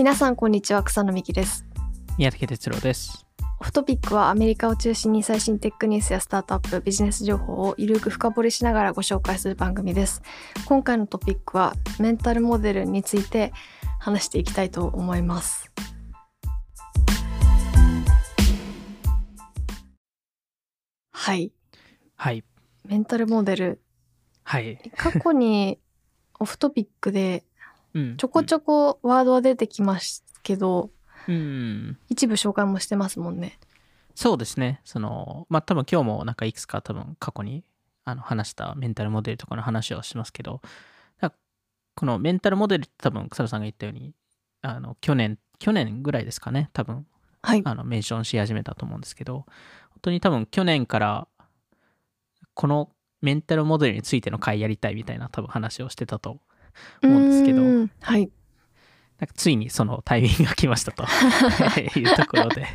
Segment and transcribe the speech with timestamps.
[0.00, 1.66] 皆さんこんにちは草野美希です
[2.16, 3.26] 宮武哲郎です。
[3.60, 10.22] オフトピックはアメリカを中心に最新テックニュースやスタートアップビジネス情報をゆるく深掘りしながらご紹介する番組です
[10.64, 13.52] 今回のトピックはメンタルモデルについて
[13.98, 15.70] 話していきたいと思います
[21.12, 21.52] はい
[22.16, 22.42] はい。
[22.86, 23.82] メンタルモデル
[24.44, 24.78] はい。
[24.96, 25.78] 過去に
[26.38, 27.44] オフトピックで
[27.94, 30.90] うんちょこちょこワードは出てきますけど、
[31.28, 31.98] うん。
[32.08, 33.58] 一部紹介もしてますもんね。
[34.14, 34.80] そうですね。
[34.84, 37.64] その、まあ多分今日もなんかいくつか多分過去に
[38.04, 40.60] あの話したメンタルモデルとかの話をしますけど、
[41.20, 41.32] だ
[41.94, 44.14] このメンタルモデルって多分草野さんが言ったように、
[44.62, 47.06] あの去年、去年ぐらいですかね、多分
[47.42, 47.62] はい。
[47.64, 49.46] あのメンションし始めたと思うんですけど、
[49.90, 51.28] 本当に多分去年から
[52.54, 52.90] この
[53.22, 56.40] メンタルモデルについての回やりたいみたいな多分話をしてたと
[57.02, 57.62] 思うんですけど
[58.00, 58.30] はい。
[59.18, 61.04] なんかついにそのタイミングが来ましたと
[61.98, 62.66] いうところで。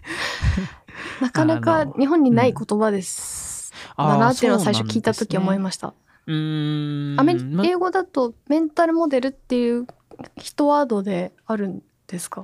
[1.21, 3.73] なかなか日本にない言葉です。
[3.97, 5.93] だなっていうのを最初聞いた時思いました。
[6.27, 7.19] うーん。
[7.19, 9.87] アメま英語だとメンタルモデルっていう
[10.37, 12.43] 一ワードであるんですか？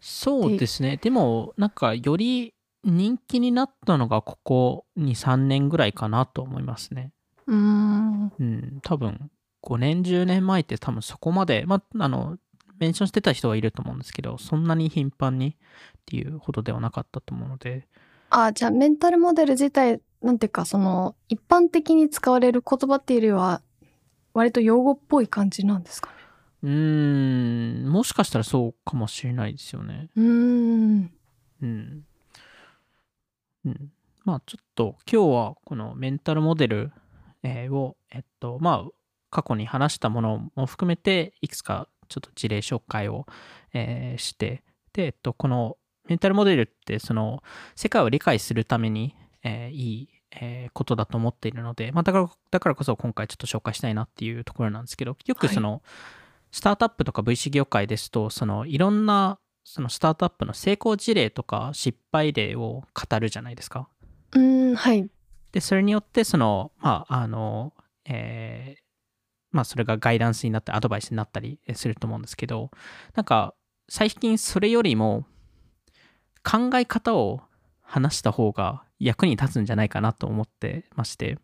[0.00, 0.98] そうですね。
[1.00, 7.12] でも、なんか、より人気になったのが、ここ2、3年ぐらいかなと思いますね。
[7.46, 8.32] うーん。
[8.36, 9.30] うん、多分、
[9.62, 12.36] 5年、10年前って多分そこまで、まあ、あの、
[12.78, 15.54] メンションしてた人はいると思うんですけど、そんなに頻繁にっ
[16.04, 17.86] ていうほどではなかったと思うので、
[18.30, 23.60] あ、じゃあメンタルモデル自体、なんていうかその一般的に使われる言葉っていうよりは
[24.34, 26.14] 割と用語っぽい感じなんですかね？
[26.62, 30.08] うーん、もしかしたらそうかもしれないですよね。
[30.16, 31.10] うーん。
[31.62, 32.04] うん。
[33.64, 33.92] うん。
[34.24, 36.92] まあちょっと今日はこのメンタルモデル
[37.42, 38.90] えーを、えっと、まあ
[39.32, 43.26] 過去に話したものも含めていくつかちょっと事例紹介を、
[43.72, 47.42] えーして、で、えっと、このメンタルモデルってその
[47.74, 55.82] 世界を理解するために、えーいい、えーことだと思っているので、まあだから、だからこそ今回ちょっと紹介したいなっていうところなんですけど、よくその、
[56.50, 63.88] スタートアップとか VC 業界ですと、そのいろんなそのスタートアップの成功事例とか失敗例を語るじゃないですか。
[64.32, 65.08] うーん、はい。
[65.52, 67.72] で、それによって、その、まあ、あの、
[68.04, 68.81] えー
[69.52, 72.70] まあ、それがガイダンスになってアドバイスになったりすると思うんですけど、
[73.14, 73.54] なんか、
[73.88, 75.26] 最近それよりも、
[76.42, 77.40] 考え方を
[77.82, 81.38] 話した方が役に立つんじゃないかなと思ってまして。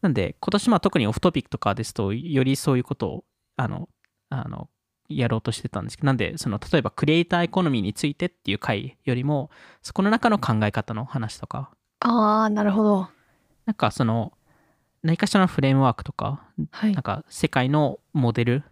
[0.00, 3.24] なんで、今年まあ特にオフトピックとかですと、よりそういうことを、
[3.56, 3.88] あの、
[4.30, 4.68] あの、
[5.08, 9.50] やろうとしてたんですけど、なんで、その、例えばクリエイターエコノミーについてっていう回よりも、
[9.82, 11.70] そこの中の考え方の話とか、
[12.00, 13.08] あー、なるほど。
[13.66, 14.32] なんかその、
[15.02, 17.02] 何かしらのフレームワークとか、はいなん。
[17.02, 18.64] か世界のモデル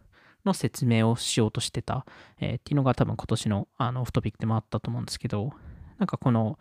[0.45, 2.07] の説明をしようとしてた、
[2.41, 5.53] えーっていうのが多分今年のあのオフトピックでもあったと思うんですけど、
[5.99, 6.59] なんかこの、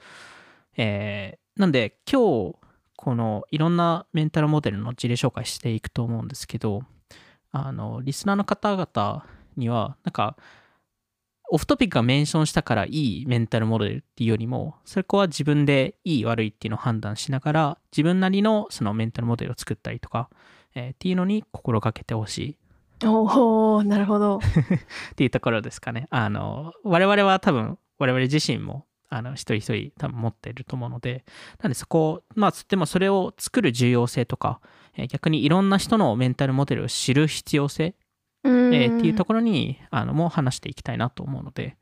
[0.77, 2.55] えーなんで今日、
[2.97, 6.81] このいろんなメンタルモデルの事例紹介していくと思うんですけど、
[7.51, 9.25] あの、リスナーの方々
[9.55, 10.35] には、なんか、
[11.55, 20.29] オフトピックがメンションしたからいいメンタルモデルっていうよりも、そこは自分でいい悪いっていうのを判断しながら、自分なりのそのメンタルモデルを作ったりとか、
[20.75, 22.57] えーっていうのに心がけてほしい
[23.05, 24.39] おー、なるほど。
[24.43, 26.07] っていうところですかね。
[26.09, 31.23] あの、我々は多分、我々自身も、あの、一人一人多分持っていると思うので、
[31.61, 34.59] なんでそこを、まあ、でもそれを作る重要性とか、
[34.97, 37.95] えー逆にいろんな人のメンタルモデルを知る必要性。
[38.47, 41.77] えーっていうところに、あの、もう話していきたいなと思うので、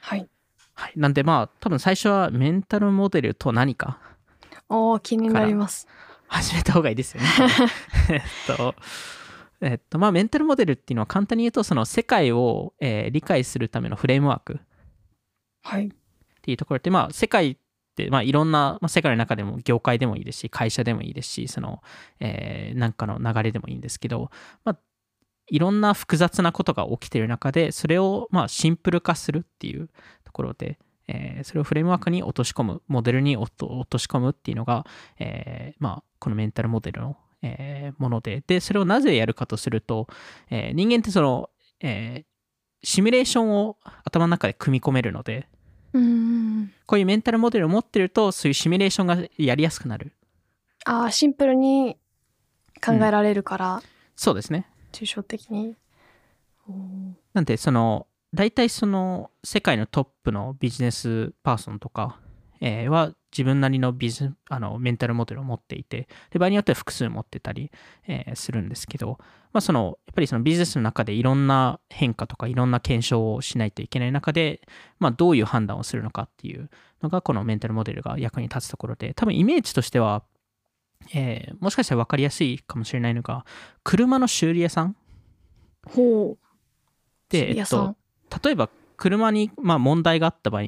[0.00, 0.28] はい。
[0.74, 0.92] はい。
[0.96, 3.98] なんでまあ、多分最初はメンタルモデルと何か
[4.68, 5.86] おー、気になります。
[6.26, 7.28] 始めた方がいいですよね。
[8.10, 8.20] えっ
[8.56, 8.74] と、
[9.60, 14.60] えっと、まあ、メンタルモデルっていうのは簡単に言うと、その世界を、えー理解するためのフレームワーク
[15.62, 15.86] はい。
[15.86, 15.90] っ
[16.42, 17.56] ていうところで、まあ、世界っ
[17.94, 21.82] て、まあ、いろんな、まあ、世界の中でも業界でもいいですし、会社でもいいですし、その、
[22.20, 24.30] えーなんかの流れでもいいんですけど、
[24.64, 24.78] まあ、
[25.48, 29.88] いろんな複雑なことが起きている中で、それを、まあ、シンプル化するっていう
[30.24, 34.86] ところで、えーそれをフレームワークに落とし込む、モデルに落とし込むっていうのが、
[35.18, 40.08] えーまあ、このメンタルモデルの、えーもので、で、それをなぜやるかとすると、
[40.50, 41.50] えー人間ってその、
[41.80, 42.24] えー
[42.86, 45.48] シミュレーションを頭の中で組み込めるので、
[45.94, 46.72] うーん。
[46.84, 50.12] こういうメンタルモデルを持ってると、そういうシミュレーションがやりやすくなる。
[50.84, 51.96] あー、シンプルに
[52.84, 53.82] 考えられるから、
[54.16, 54.66] そうですね。
[54.94, 55.76] 抽象的に。
[57.32, 62.18] なんで、その、大体その、世界のトップのビジネスパーソンとか、
[62.60, 67.70] えは自分なりのビズあのメンタルモデルを持っていてで場合によっては複数持ってたり、
[68.06, 69.18] えするんですけど、
[69.52, 74.62] まあ、そのやっぱりそのビジネスの中でいろんな変化とかいろんな検証をしないといけない中で、
[74.98, 76.70] まあ、どういう判断をするのかっていう
[77.02, 80.22] のがこのメンタルモデルが役に立つところで多分イメージとしては、
[81.12, 83.44] えーもしかしたら分かりやすいかもしれないのが
[83.82, 84.96] 車の修理屋さん？
[85.86, 86.38] ほう
[87.28, 87.96] で、えっと、
[88.42, 90.62] 例えば車に、まあ、問題があった場合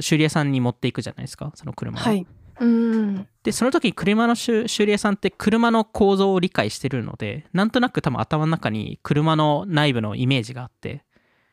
[0.00, 1.52] 修理屋さんに持っていくじゃないですか？
[1.54, 2.26] その車をはい。
[2.60, 3.26] うん。
[3.42, 11.04] でその時に車の修修理屋さんって車の構造を理解してるのでなんとなく多分頭の中に車の内部のイメージがあって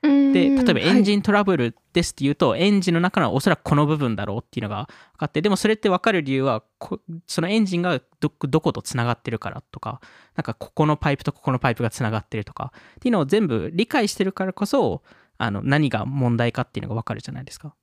[0.01, 10.01] で例えばエンジントラブルですって言うと、エンジンの中のおそらくこの部分だろうっていうのが分かってでもそれって分かる理由はこそのエンジンがどどことつながってるからとか
[10.36, 15.03] なんかここのパイプとここのパイプがつながってるとかっていうのを全部理解してるからこそ
[15.38, 17.75] あの何が問題かっていうのが分かるじゃないですか。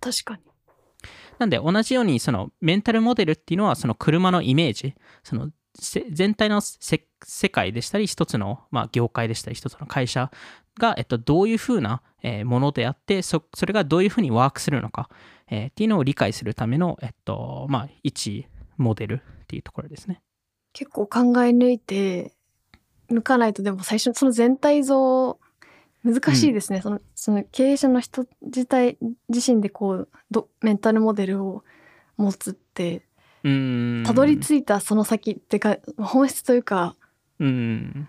[0.00, 0.42] 確かに。
[1.38, 10.30] なんで同じようにそのメンタルモデルっていうのはその車のイメージそのせ全体のせ世界でしたり一つの、まあ、業界でしたり一つの会社
[10.78, 15.08] が、えっと、どういうふうな、えーものであってそそれがどういうふうにワークするのか、
[15.50, 18.46] えーっていうのを理解するための、えっとまあ、一
[18.76, 20.20] モデルっていうところですね。
[20.72, 22.32] 結構考え抜いて
[23.10, 25.38] 抜かないとでも最初その全体像
[26.04, 28.96] 難しいですね、そのその経営者の人自体
[29.28, 31.64] 自身でこうどメンタルモデルを
[32.16, 33.06] 持つって。
[33.42, 36.94] たどり着いたその先ってか本質というか
[37.40, 38.08] うん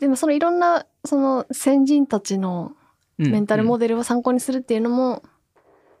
[0.00, 2.72] でもそのいろんなその先人たちの
[3.18, 5.22] うんメンタルモデル、を参考にするっていうのも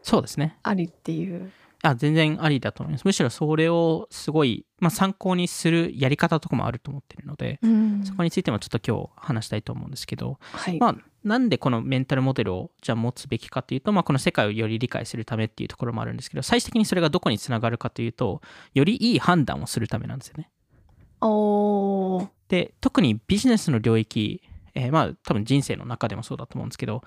[0.02, 0.58] そうですね。
[0.62, 1.50] ありっていう。
[1.82, 3.04] あ全然ありだと思います。
[3.04, 18.42] むしろそれをすごい、まあ、参考にするやり方とかもあると思ってるので、うんそこについてもちょっと今日話したいと思うんですけど、はい、まあ、なんでこのメンタルモデルをじゃあ持つべきかというと、まあ、この世界をより理解するためっていうところもあるんですけど、最終的にそれがどこにつながるかというと、
[18.74, 20.50] よりいい判断をするためなんですよね。
[21.20, 24.42] おーで、特にビジネスの領域、
[24.74, 27.02] えーまあ、多分人生の中でもそうだと思うんですけど、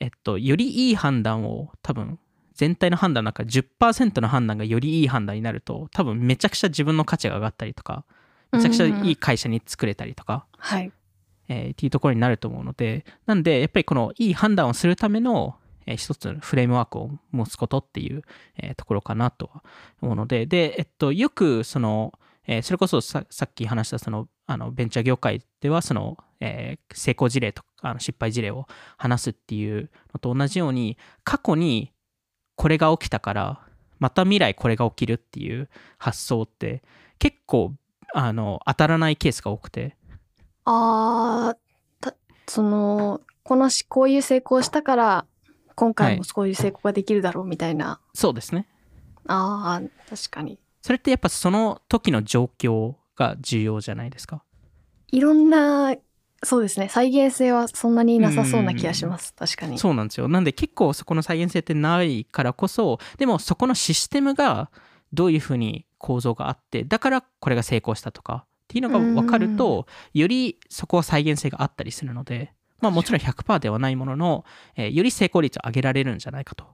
[0.00, 2.18] えっと、よりいい判断を多分、
[2.54, 8.04] 全体の判断の中で10%の判断がよりいい判断になると、多分めちゃくちゃ自分の価値が上がったりとか、
[8.52, 10.92] めちゃくちゃいい会社に作れたりとか、はい。
[11.48, 18.22] えーっていうところになると思うので、なんで、やっぱりこのいい判断をするための、えー一つのフレームワークを持つことっていう、
[18.56, 19.62] えーところかなとは
[20.02, 22.12] 思うので、で、えっと、よくその、
[22.46, 28.66] えーそれこそささっき話したそのあのベンチャー業界ではその、えー成功事例とかあの失敗事例を
[28.96, 31.92] 話すっていうのと同じように過去に
[32.54, 33.60] これが起きたから
[33.98, 36.82] また未来これが起きるっていう発想って
[37.18, 37.74] 結構
[38.14, 39.96] あの当たらないケースが多くて。
[40.64, 41.56] あー
[42.00, 42.14] た
[42.46, 45.26] そのこのしこういう成功したから
[45.76, 48.66] 今回もそういう成功ができるだろうみたいな、そうですね。
[49.26, 50.58] あー確かに。
[50.82, 54.42] それってやっぱその時の状況が重要じゃないですか？
[55.08, 55.96] いろんな
[56.42, 56.88] そうですね。
[56.88, 59.32] 再現性はそんなになさそうな気がします。
[59.34, 59.78] 確かに。
[59.78, 60.28] そうなんですよ。
[60.28, 64.70] なんで結構そこの再現性ってないからこそ、でもそこのシステムが
[65.12, 74.44] どういうふうに構造があって、だからこれが成功したとかっていうのが分かると、よりそこは再現性があったりするので、まあもちろん100%ではないものの、
[74.76, 76.18] えーより成功率を上げられるん。
[76.18, 76.66] じゃないかと。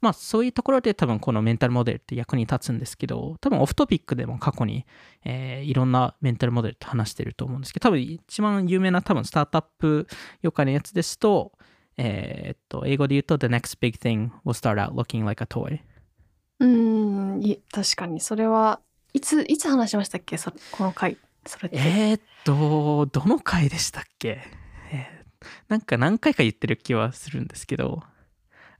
[0.00, 4.86] まあそういうところで多分このメンタルモデルって役に立つんですけど、多分オフトピックでも過去に、
[5.24, 10.06] えーいろんなメンタルモデルって話してると思うんですけど、多分一番有名な多分スタートアップ
[10.42, 11.52] 業界のやつですと、
[11.96, 15.80] えーっと、英語で言うと The next big thing will start out looking like a toy。
[16.60, 16.68] うー
[17.36, 18.20] んい確かに。
[18.20, 18.80] それは
[19.12, 20.38] いついつ話しましたっけ？
[20.38, 21.16] そこの回。
[21.46, 24.42] それって、えーっと、どの回でしたっけ、
[24.92, 25.18] えー
[25.68, 28.02] なんか何回か言ってる気はするんですけど、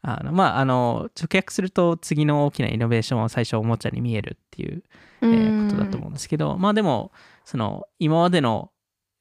[0.02, 4.82] あのまあ、あの、直訳すると次の大きなイノベーションは最初おもちゃに見えるっていう
[5.22, 7.12] えーことだと思うんですけど、まあでも、
[7.44, 8.70] その今までの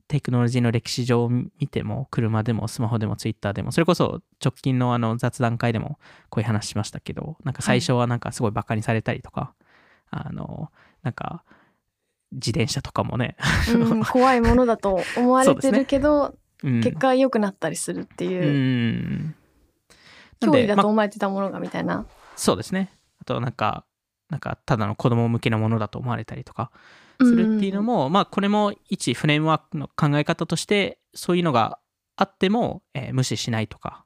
[0.07, 9.53] テクノロジーの歴史上を見ても、車でもスマホでもツイッターでも、それこそ直近のあの雑談会でもこういう話しましたけど、なんか最初はなんかすごいバカにされたりとか、
[10.09, 10.71] あの、
[11.03, 11.43] なんか
[12.31, 13.35] 自転車とかもね、
[13.73, 18.29] うん怖いものだと思われてるけど、うん、結果良くなったりするってう。
[18.29, 19.35] いう、
[20.41, 22.91] 脅威だとまあ思われてたものがみたいな、そうですね。
[23.21, 23.85] あとなんか、
[24.29, 26.71] なんかただの子供向けのものだと思われたりとか、
[27.21, 31.79] するっていうのも、まあこれも一フレームワークの考え方としてそういうのが
[32.15, 34.05] あっても、えー無視しないとか、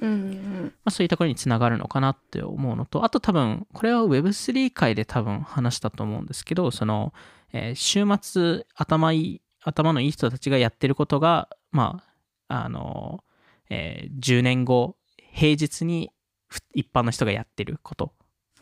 [0.00, 7.12] うんうんまあ、そういうところにつながるのかなって思うのとあと多分これは Web3 界で多分話したと思うんですけどその、
[7.52, 12.02] えー週末頭いい頭のいい人たちがやってることがま
[12.48, 13.22] ああの、
[13.70, 14.96] えー10年後
[15.32, 16.12] 平日に
[16.46, 18.12] ふ一般の人がやってること。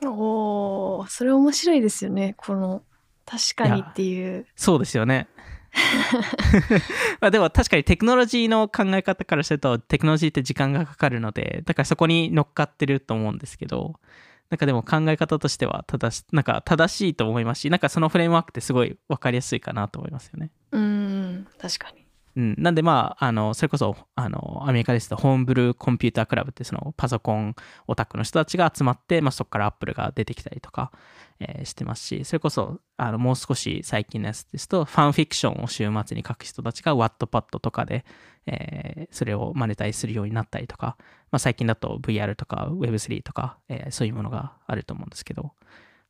[0.02, 2.82] おーそれ面白いですよねこの
[3.26, 5.28] 確かにっていうそうですよね。
[7.20, 14.00] まあでも確かにテクノロジーの考え方からするとテクノロジーって時間がかかるのでだからそこに乗っかってると思うんですけど
[14.48, 20.50] なんかでも考え方としては正しなんか正しいと思いますしなんかそのフレームワークってすごい分かりやすいかなと思いますよね。
[20.72, 21.99] うん確かに
[22.36, 27.54] うん、なんでまああのそれこそあのアメリカですとホームブルーコンピュータークラブってそのパソコン
[27.88, 30.92] オタクの人たちが集まって、まあ、そこからアップルが出てきたりとか、
[31.40, 38.04] えーしてますしそれこそあのもう少し最近のやつですとファンフィクションを週末に書く人たちがワットパッドとかで、
[38.46, 40.96] えーそれをマネタイするようになったりとか、
[41.30, 45.52] まあ、最近だと VR とか Web3 とか、えーそういうものがあると思うんですけど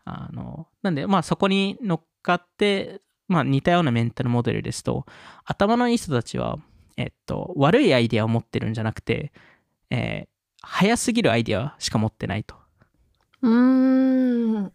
[0.05, 3.01] あのなんでまあそこに乗っかって
[3.31, 5.07] まあ似たようなメンタルモデルですと
[5.45, 6.59] 頭のいい人たちは、
[6.97, 9.33] えっと、悪いアイデアを持ってるんじゃなくて、
[9.91, 10.31] えー
[10.63, 12.55] 早すぎるアイデアしか持ってないと。
[13.43, 14.73] うーん。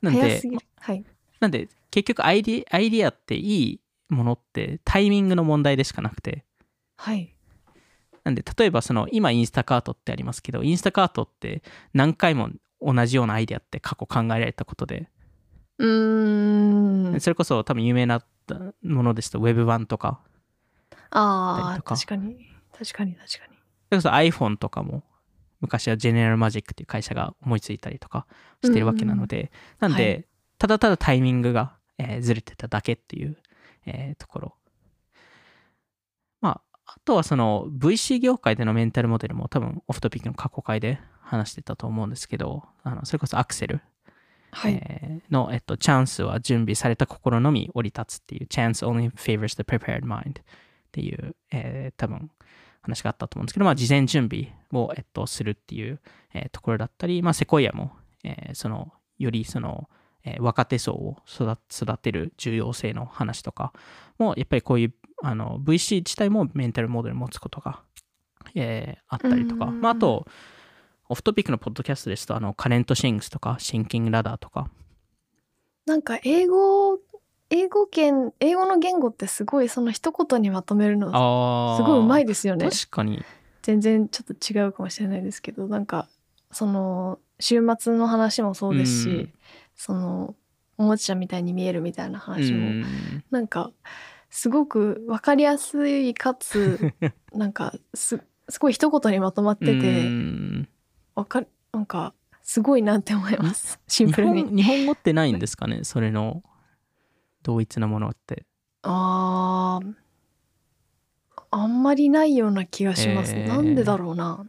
[0.00, 0.42] なんで
[0.80, 1.04] はい。
[1.40, 6.44] なんで結局アイデアアイデアっていいものってタイミングの問題でしかなくて。
[6.96, 7.34] はい。
[8.24, 11.62] なんで例えばその今インスタカートってありますけどインスタカートって
[11.92, 15.08] 何回も同じようなアイデアって過去考えられたことで、
[15.82, 17.20] うーん。
[17.20, 18.22] それこそ多分有名な
[18.82, 20.20] ものですと Web1 とか。
[21.10, 22.36] ああ確かに。
[22.72, 23.56] 確かに確かに。
[23.90, 25.02] それこそ iPhone とかも
[25.60, 28.26] 昔は General Magic っていう会社が思いついたりとか
[28.64, 30.26] してるわけなので、なんで、はい。
[30.58, 33.36] ただただタイミングが、えーずれてただけっていう、
[33.86, 34.54] えーところ。
[36.40, 43.80] まあ、あとはその VC 業界でのメンタルモデルも多分オフトピックの過去回で話してたと思うんですけど、あのそれこそアクセル、
[44.52, 50.44] はい、えーの、えっと、チャンスは準備された心のみ降り立つっていう Chance only favors the prepared mind っ
[50.92, 52.30] ていう、えー多分
[52.82, 56.00] 話があったと思うんですけど、まあ、事前準備を、えっと、するっていう、
[56.34, 57.92] えーところだったり、まあ、セコイアも、
[58.24, 59.88] えーそのよりその、
[60.24, 63.72] えー若手層を育育てる重要性の話とか
[64.18, 67.80] もやっぱりこういうあの VC 自体もメンタルモデルを持つことが、
[68.54, 69.80] えーあったりとか、うん。
[69.80, 70.26] まあ、あと
[71.08, 74.70] オフトピックのポッドキャストですとあのカレントシングスとかシンキングラダーとか。
[75.86, 76.98] なんか英語
[77.50, 82.68] 英語圏英語の言語ってすごいその一言にまとめるのあすごいうまいでですよね。
[82.70, 83.22] 確かに。
[83.62, 86.08] 全然ちょっと違うかもしれないですけどなんか
[86.50, 89.32] その週末の話もそうですし、うん。
[89.74, 90.34] その
[90.78, 93.24] おもちゃみたいに見えるみたいなう話も、ん。
[93.30, 93.70] なんか
[94.30, 96.92] すごく分かりやすいかつ
[97.34, 100.68] なんかすすごい一言にまとまってうてん
[101.14, 103.80] わかるなんかすごいなって思います。
[103.86, 104.42] シン日プルに。
[104.44, 105.84] 本日本語ってないんですかね？
[105.84, 106.42] それの
[107.42, 108.46] 同一なものって。
[108.82, 109.94] あー。
[111.50, 113.46] あんまりないような気がします、えー。
[113.46, 114.46] なんでだろうな。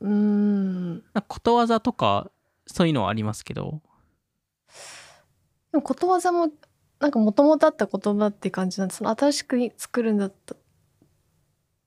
[0.00, 1.02] うーん。
[1.26, 2.30] ことわざとか
[2.66, 3.82] そういうのはありますけど。
[5.72, 6.50] でもことわざも
[7.00, 10.58] なんかもともとあった言葉って感じなんでその新しく作るんだったっ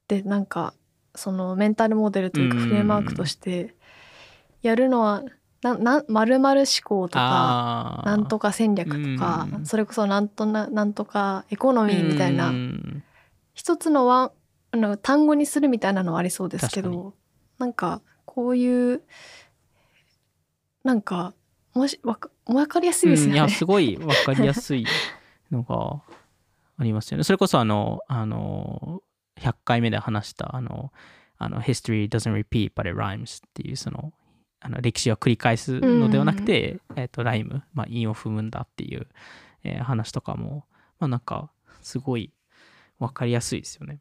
[0.07, 0.73] てなんか
[1.15, 2.63] そのメンタルモデルというかうん。
[2.63, 3.75] フレームワークとして
[4.67, 5.23] やるのは
[5.61, 9.65] なな〇〇思考とかなんとか戦略とかうん。
[9.65, 13.03] それこそなんとななんとかエコノミーみたいなうん。
[13.53, 14.31] 一つのワン
[14.71, 17.13] あの単語にするみたいなのはありそうですけど
[17.57, 19.01] なんかこういう
[20.83, 21.33] なんか
[21.73, 23.39] もしわかわかりやすいですよね。
[23.39, 23.47] うん。
[23.47, 24.85] いやすごい分かりやすい
[25.51, 26.01] のが
[26.77, 27.23] ありますよね。
[27.23, 29.01] それこそあのあの
[29.39, 30.91] 100回目で話したあの
[31.37, 34.13] あの History doesn't repeat but it rhymes っていうその
[34.59, 39.07] あの歴史を繰り返すのではなくて、えっとライム、まあ、韻を踏むんだっていう、
[39.63, 40.65] えー話とかも
[40.99, 42.31] まあなんかすごい
[42.99, 43.99] 分かりやすいですよね。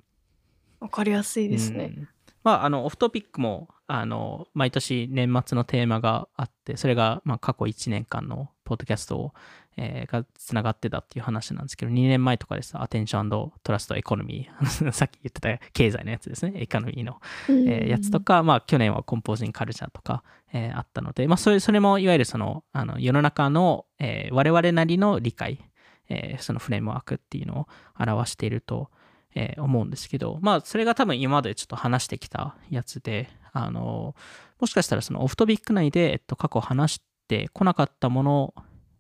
[0.81, 1.95] わかりやすいですね。
[1.97, 2.09] うん
[2.47, 9.35] まあ、あのオフトピックもあの毎年年末のテーマがあってそれがまあ過去1年間のポッドキャストを、
[9.77, 16.53] えーがつながってたっていう話なんですけど2年前とかですアテンショントラストエコノミー さっき言ってた経済のやつですね。
[16.57, 25.61] エコノミーの、えーやつとか、まあ、去年はコンポージングカルチャーとか、えーあったので、まあ、それそれもいわゆるそのあの世の中の、えー我々なりの理解、
[26.09, 27.69] えーそのフレームワークっていうのを
[27.99, 28.91] 表していると
[29.35, 34.15] えー思うんですけど、まあ、それが多分今までちょっと話してきたやつで、あの、
[34.61, 38.55] もしかしたらそのオフトピック内で、えっと、過去話してこなかったもの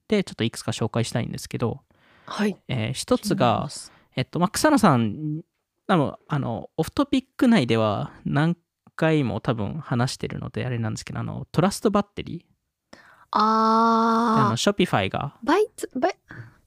[0.08, 1.80] で、ちょっといくつか紹介したいんですけど、
[2.26, 2.56] はい。
[2.68, 3.68] えー一つが
[4.16, 5.42] えっと、まあ、草野さん、
[5.86, 8.56] 多分あの、オフトピック内では何
[8.96, 12.96] 回も多分話してるので、あれなんですけど、あの、トラストバッテリー、
[13.30, 16.14] ああの、ショピファイが、ーバイツバイ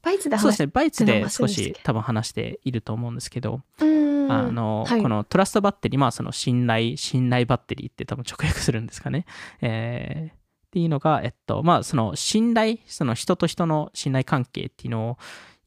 [0.02, 5.02] バイツで話しそうですね、バイツで少話し多分話していると思うんですけど、あの、はい。
[5.02, 9.26] このトラストバッテリー、まあその信頼、信頼バッテリーって多分直訳するんですかね。
[9.62, 10.40] えー
[10.70, 15.18] っていうのが、えっと、まあその信頼、その人と人の信頼関係っていうのを、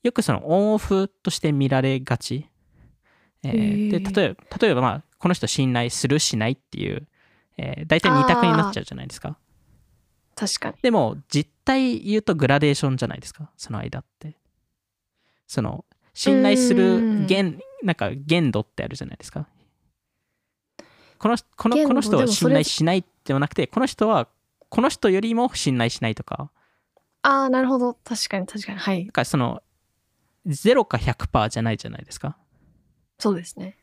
[0.04, 2.46] よくそのオンオフとして見られがち。
[3.42, 7.08] えーで、例えば、例えばまあ、この人信頼するしないっていう、
[7.56, 9.36] えー、大体二択になっちゃうじゃないですか。
[10.36, 10.76] 確かに。
[10.82, 14.36] でも、実態言うとグラデーションじゃないですか、その間って。
[15.48, 19.48] その、信頼する限、なんか限度ってあるじゃないですか。
[21.18, 24.28] このこのこの人は信頼しないではなくて、この人は、
[24.72, 26.50] この人よりも信頼しないとか、
[27.20, 27.92] ああ、なるほど。
[27.92, 28.78] 確かに確かに。
[28.78, 29.12] はいなん。
[29.12, 29.62] かその、
[30.46, 32.38] 0か100%じゃないじゃないですか。
[33.18, 33.76] そうですね。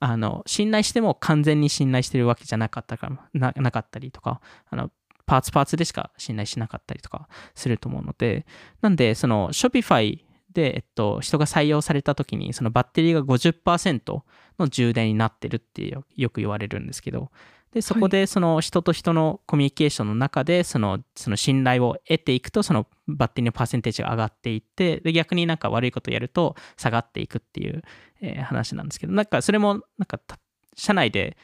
[0.00, 4.90] あの信頼しても完全に信頼してるわけじゃなかったかななかったりとかあの
[5.24, 8.44] パーツパーツでしか信頼しなかったりとかすると思うので
[8.82, 10.20] なんでその Shopify
[10.52, 14.20] で、えっと、人が採用された時にそのバッテリーが50%
[14.58, 17.30] の充電になってるってよよく言われるんですけど
[17.74, 27.82] でそこでその人と人のコミュニケーションの中でそのその信頼を得ていくとそのバッテリーのパーセンテージが上がっていってで逆になんか悪いことをやると下がっていくっていう、
[28.20, 30.38] えー話なんですけどなんかそれもなんかた
[30.76, 31.36] 社内で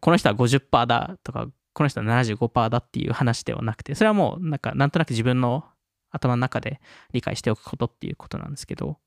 [0.00, 5.64] この人は50%だとかこの人は75%だっていう話ではなくてそれはもうなんかなんとなく自分の
[6.10, 6.80] 頭の中で
[7.12, 8.98] 理解しておくことっていうことなんですけど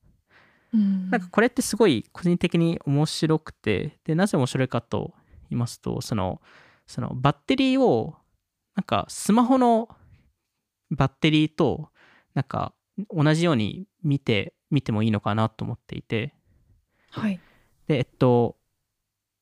[0.73, 1.09] うん。
[1.09, 5.13] なんかこれってすごい個人的に面白くてでなぜ面白いかと
[5.49, 6.41] 言いますとその
[6.87, 8.15] そのバッテリーを
[8.75, 9.89] なんかスマホの
[10.91, 11.89] バッテリーと
[12.33, 12.73] なんか
[13.09, 16.33] 同じように見て見てもいいのかなと思っていて
[17.11, 17.39] はい。
[17.87, 18.57] でえっと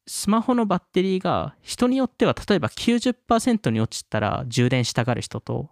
[0.07, 5.69] スマホのバッテリーが人によっては例えば90%に落ちたら充電したがる人と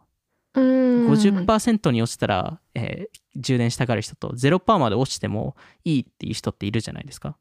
[0.54, 1.08] うーん。
[1.08, 7.38] 50%に落ちたら、えー充電したがる人と0%まで落ちてもいいっていう人っているじゃないですか。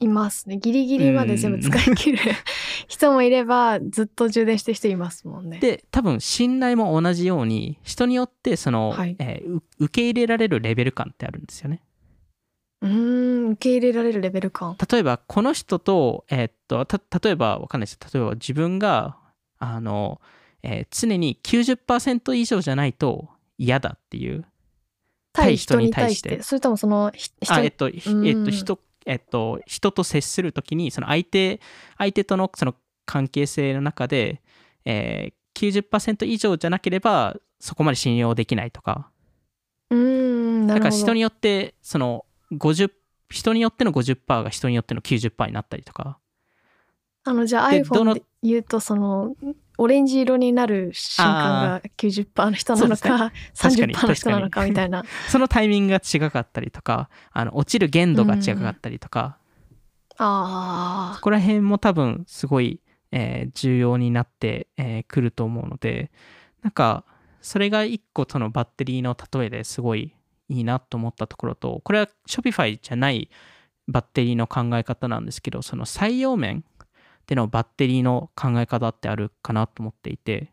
[0.00, 0.56] いますね。
[0.58, 2.18] ギリギリまで全部使い切る
[2.88, 5.58] 人もいれば、ずっと充電してる人いますもんね。
[5.58, 11.80] で多分信頼も同じように人によってその、はいえーう受け入れられるレベル感ってあるんですよね。
[12.82, 12.90] うー
[13.48, 14.76] ん、受け入れられるレベル感。
[14.90, 19.16] 例えばこの人と,、えーっとた例えばわかんないです例えば自分が
[19.58, 20.20] あの、
[20.62, 23.28] えー常に90%以上じゃないと
[23.58, 24.44] 嫌だっていう
[25.32, 26.42] 対人に対してて。
[26.42, 28.02] それともその、ひ人あえっと、えっ
[28.44, 31.60] と、人、えっと、人と接するときに、その相手、
[31.98, 32.74] 相手とのその
[33.06, 34.42] 関係性の中で、
[34.84, 39.10] えー、90%以上じゃなければ、そこまで信用できないとか、
[39.90, 40.90] うーん、なるほど。
[40.90, 42.90] だから人によって、その50、
[43.30, 46.18] 人によっての50%が人によっての90%になったりとか、
[47.24, 49.34] あの、じゃあ iPhone で言うと、その、
[49.76, 55.04] オレンジ色になる瞬間が90%の人なのか、確かに30%の人なのかみたいな。
[55.28, 59.38] そのタイミングが違かったりとか、あの落ちる限度が違かったりとか、
[60.16, 66.10] あそこら辺も多分すごい、えー重要になってく、えーくると思うので
[66.62, 67.04] なんか
[67.40, 70.14] それが一個そのバッテリーの例えですごい
[70.48, 73.28] いいなと思ったところとこれは Shopify じゃない
[73.86, 76.64] バッテリーの考え方なんですけどその採用面
[77.26, 80.52] でのバッテリーの考え方ってあるかなと思っていて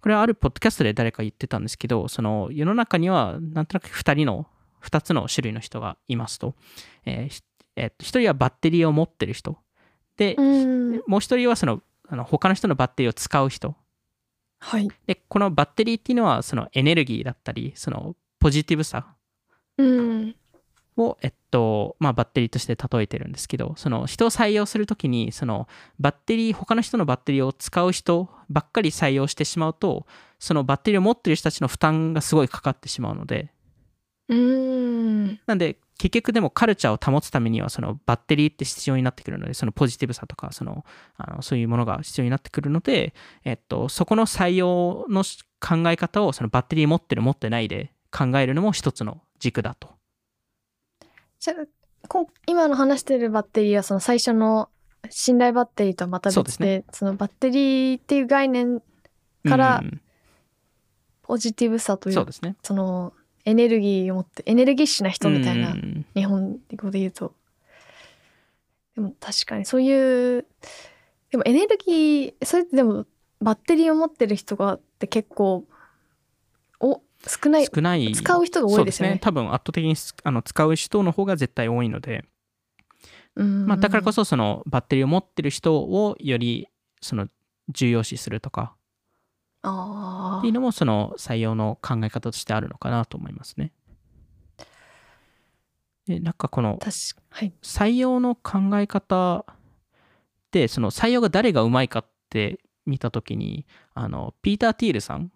[0.00, 4.46] これはあるポッドキャストで誰か言ってたんですけどその世の中にはなんとなく2人の
[4.82, 6.54] 2つの種類の人がいますと、
[7.04, 7.42] えーひ
[7.74, 9.56] えっと1人はバッテリーを持ってる人
[10.16, 10.42] であ。
[10.42, 10.44] う。
[11.06, 13.74] もう一人はそのあの他の人のバッテリーを使う人
[14.58, 14.88] はい。
[15.06, 19.14] でこのバッテリーっていうのはそのエネルギーだったりそのポジティブさ
[19.78, 20.36] うん。
[20.96, 30.06] を、えっとまあ、バッテリーとして例えてるんですけどその人を採用するときにそのバッテリー他の人のバッテリーを使う人ばっかり採用してしまうと
[30.38, 33.52] そのバッテリーを持ってる人たちの負担がすごいかかってしまうので
[34.28, 34.38] うー
[35.32, 35.40] ん。
[35.46, 40.84] なんで結局でもカルチャーを保つためにはそのバッテリーって必要になってくるのでそのポジティブさとかその
[41.16, 49.90] あのそういうものが必要になってくるので、えっと、そこの採用のし考え方をそのバッテリー持ってる持ってないで考えるのも一つの軸だと。
[52.46, 54.68] 今の話してるバッテリーはその最初の
[55.10, 58.80] 信頼バッテリーとはまた別でそのバッテリーっていう概念
[59.48, 60.00] からうん。
[61.24, 62.56] ポジティブさというそうですね。
[62.62, 66.04] そのエネルギーを持ってエネルギッシュな人みたいなうん。
[66.14, 67.34] 日本語で言うと。
[68.94, 70.46] でも確かにそういう
[71.30, 73.06] でもエネルギーそれってでも
[73.40, 75.64] バッテリーを持ってる人がって結構お
[77.26, 78.12] 少ない少ない。
[78.12, 79.14] 使う人が多いですよね。
[79.14, 82.24] そう多分圧倒的にすあの使う人の方が絶対多いので、
[83.36, 83.66] うん。
[83.66, 86.68] まあ、だからこそそのバッテリーを持ってる人をより
[87.00, 87.28] その
[87.68, 88.74] 重要視するとか。
[89.64, 93.72] あっていうのもその採用の考え方としてあるのかなと思いますね。
[96.06, 96.78] でなんかこの
[97.62, 99.46] 採用の考え方
[100.50, 105.30] でその採用が誰がうまいかって見た時にあのピーター・ティールさん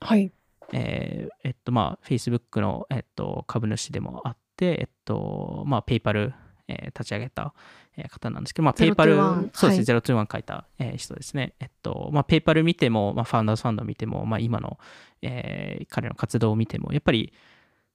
[0.00, 0.32] はい
[0.76, 6.34] えーえっとまあ、Facebook の、えっと、株主でもあって、えっとまあ、 PayPal、
[6.68, 7.54] えー立ち上げた、
[7.96, 11.54] えー方なんですけど、まあ、ペイパル021、そうですね、は021書いた、えー人ですね。
[11.60, 14.78] えっと、まあ、 PayPal 見ても、まあ、 Founders Fund 見ても、まあ、今の、
[15.22, 17.32] えー彼の活動を見ても、やっぱり、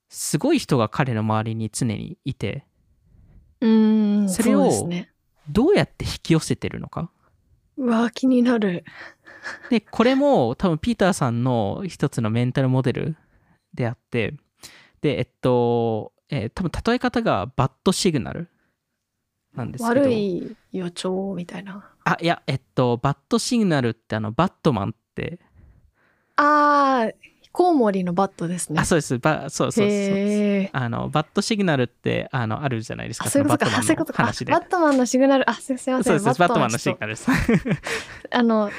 [0.08, 2.66] すごい人が彼の周りに常にいて、
[3.62, 4.72] うーんそれを
[5.50, 7.12] どうやって引き寄せてるのか？
[7.78, 8.84] うわ気になる
[9.70, 13.16] で、これも多分ピーターさんの一つのメンタルモデル
[13.74, 14.34] であって、
[15.02, 18.50] で、えっと、えー多分例え方がバッドシグナル
[19.56, 20.02] なんですけど。
[20.02, 25.40] 悪い予兆みたいなあ、いや、えっと、バッドシグナルってあの、バットマンって、
[26.36, 27.14] あー
[27.52, 29.18] コウモリのバットですねあ、そうです。
[29.18, 33.26] ばそうそうそうあの、バッドシグナルって、あの、あるじゃないですか。
[33.26, 34.60] あそういうことかのバットマンのあそういうことか。
[34.60, 36.24] バットマンのシグナルあすすいません。
[36.24, 37.28] バットマンのシグナルです。
[38.32, 38.70] あの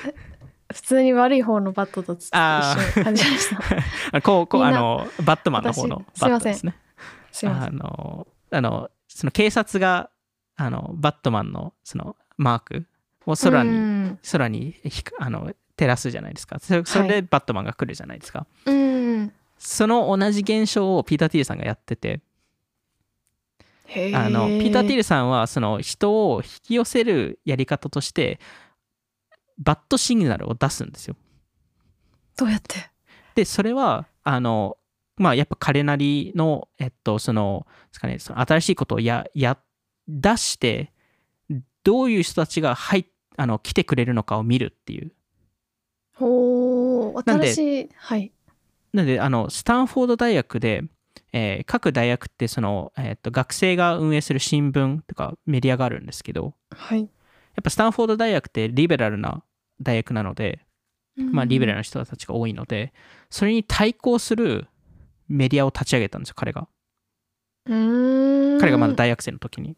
[0.73, 3.59] 普通に悪い方のバットとつ一緒に感じました。
[4.19, 6.77] あこう、こう、あの、バットマンの方の私バットですね。
[6.77, 7.77] あすいません。
[7.77, 10.11] の、あの、その警察が、
[10.57, 12.87] あの、バットマンの、その、マーク
[13.27, 14.19] を空うに、ん。
[14.31, 16.59] 空にひか、あの、照らすじゃないですか。
[16.61, 18.47] それそれでバットマンが来るじゃないですか。
[18.67, 22.23] うんその同じ現象をピーター・ティールさんがやってて、
[24.15, 28.41] あの、ピーター・ティールさんは、その人を引き寄せるやり方として、
[29.61, 31.17] バッドシグナルを出すんですよ。
[32.37, 32.91] どうやって？
[33.35, 34.77] で、それは、あの、
[35.17, 39.59] まあ、やっぱ彼なりの、えっと、その、ですかね、その新しいことをや、や、
[40.09, 40.93] 出して、
[41.85, 45.13] どういう人たちが入っあの来てくれるのかを見るっていう。
[46.19, 48.33] おーなんで新しいはい
[48.93, 50.83] なので、あの、スタンフォード大学で、
[51.33, 57.09] えー各大学って、その、えっと、学生が運営する新聞とかメディアがあるんですけど、はいやっ
[57.63, 59.43] ぱスタンフォード大学ってリベラルな
[59.83, 60.61] 大学なので、
[61.17, 62.93] まあ、リベラルな人たちが多いので、
[63.31, 64.69] それに対抗する
[65.29, 66.69] メディアを立ち上げたんですよ、彼が。
[67.67, 69.77] 彼がまだ大学生の時に。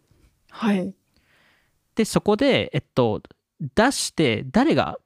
[0.50, 0.94] はい
[1.94, 3.22] で、そこで、えっと、
[3.74, 4.98] 出して、誰が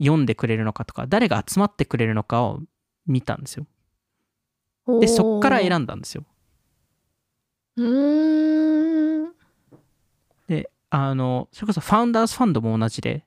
[0.00, 2.60] 読んでくれるのかとか、誰が集まってくれるのかを
[3.06, 3.66] 見たんですよ。
[5.00, 6.24] で、そっから選んだんですよ。
[7.76, 9.32] うーん
[10.48, 13.24] で、あの、それこそファウンダーズファンドも同じで、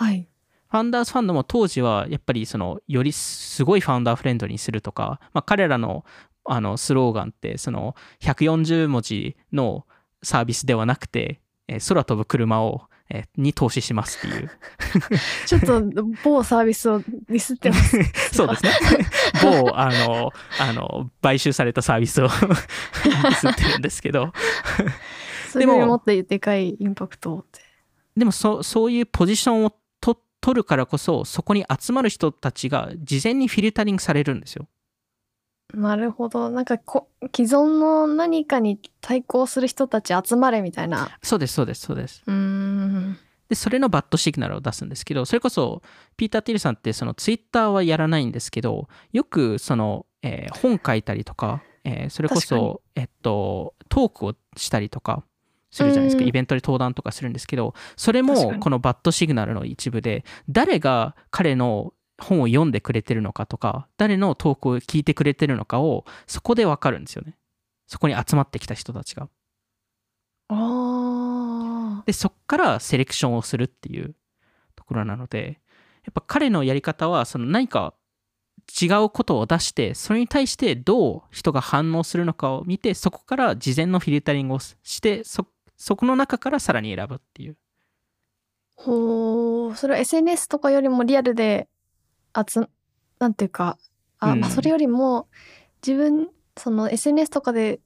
[0.00, 0.26] はい。
[0.70, 6.04] ファウンダーズファンドも当時はやっぱりそのよりすごいファウンダーフレンドにするとか、まあ、彼らの
[6.44, 9.84] あのスローガンってその140文字の
[10.22, 14.50] サービスではなくて、えー空飛ぶ車を、えーに投資しますっていう。
[15.46, 15.82] ちょっと
[16.24, 17.98] 某サービスをディスってます。
[18.32, 18.72] そうですね。
[19.42, 24.32] 某あのあの買収されたサービスをディスってるんですけど。
[25.50, 27.60] それよりもっとでかいインパクトって。
[28.16, 29.79] でもそそういうポジションをと
[30.40, 34.68] 取るからこそそこに集まる人たちが事前にフィルタリングされるんですよ。
[35.74, 36.50] なるほど。
[36.50, 41.16] なんかこ既存の何かに対抗する人たち集まれみたいな。
[41.22, 42.22] そうですそうですそうです。
[42.26, 43.18] うーん。
[43.48, 45.82] で、それのバッドシグナルを出すんですけど、それこそ、
[46.16, 55.24] ピーター・ティルさんって、そのツイッターはやらないんですけど、よく、その、えー本書いたりとか、えーそれこそ、えっと、トークをしたりとか
[55.70, 56.22] するじゃないですか。
[56.22, 67.36] うんイベントで登壇とかするんですけど、それも、このバッドシグナルの一部で、誰が彼の本を読んでくれてるのかとか、誰のトークを聞いてくれてるのかを、そこでわかるんですよね。
[67.86, 69.28] そこに集まってきた人たちが。
[70.48, 74.14] あで、そっからセレクションをするっていう
[74.76, 75.60] ところなので、
[76.04, 77.94] やっぱ彼のやり方は、その何か
[78.80, 85.46] 違うことを出して、それに対してどう人が反応するのかを見て、そこから事前のフィルタリングをして、そ、
[85.80, 87.56] そこの中からさらに選ぶっていう。
[88.76, 89.76] ほう。
[89.76, 91.68] それは SNS とかよりもリアルで
[92.36, 92.68] 集
[93.18, 93.78] なんていうか
[94.18, 94.40] あ、うん。
[94.40, 95.26] まあそれよりも
[95.84, 97.80] 自分その SNS とかで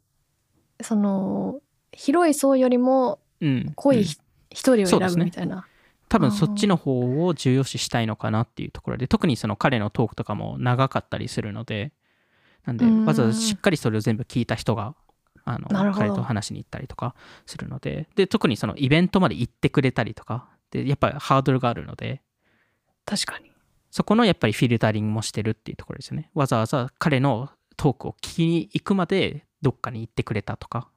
[0.83, 1.61] その
[1.93, 3.73] 広い層よりもうん。
[3.77, 4.05] 濃いうん。
[4.51, 5.67] 一人を選ぶみたいな、
[6.09, 11.93] 多分そっちの方を重要視したいのかなっていうところで、特にその彼のトークとかも長かったりするので、
[12.67, 13.05] なんで、うん。
[13.05, 14.95] わざわざしっかりそれを全部聞いた人が、
[15.45, 17.15] あの彼と話しに行ったりとか
[17.47, 22.23] するので、で、特にそのイベントまで行ってくれたりとか、で、やっぱりハードルがあるので、
[23.05, 23.53] 確かに。
[23.91, 26.31] そこのやっぱりフィルタリングもしてるっていうところですよね。
[26.35, 30.89] わざわざ彼のトークを聞きに行くまでどっかに行ってくれたとか。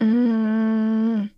[0.00, 1.32] うーん。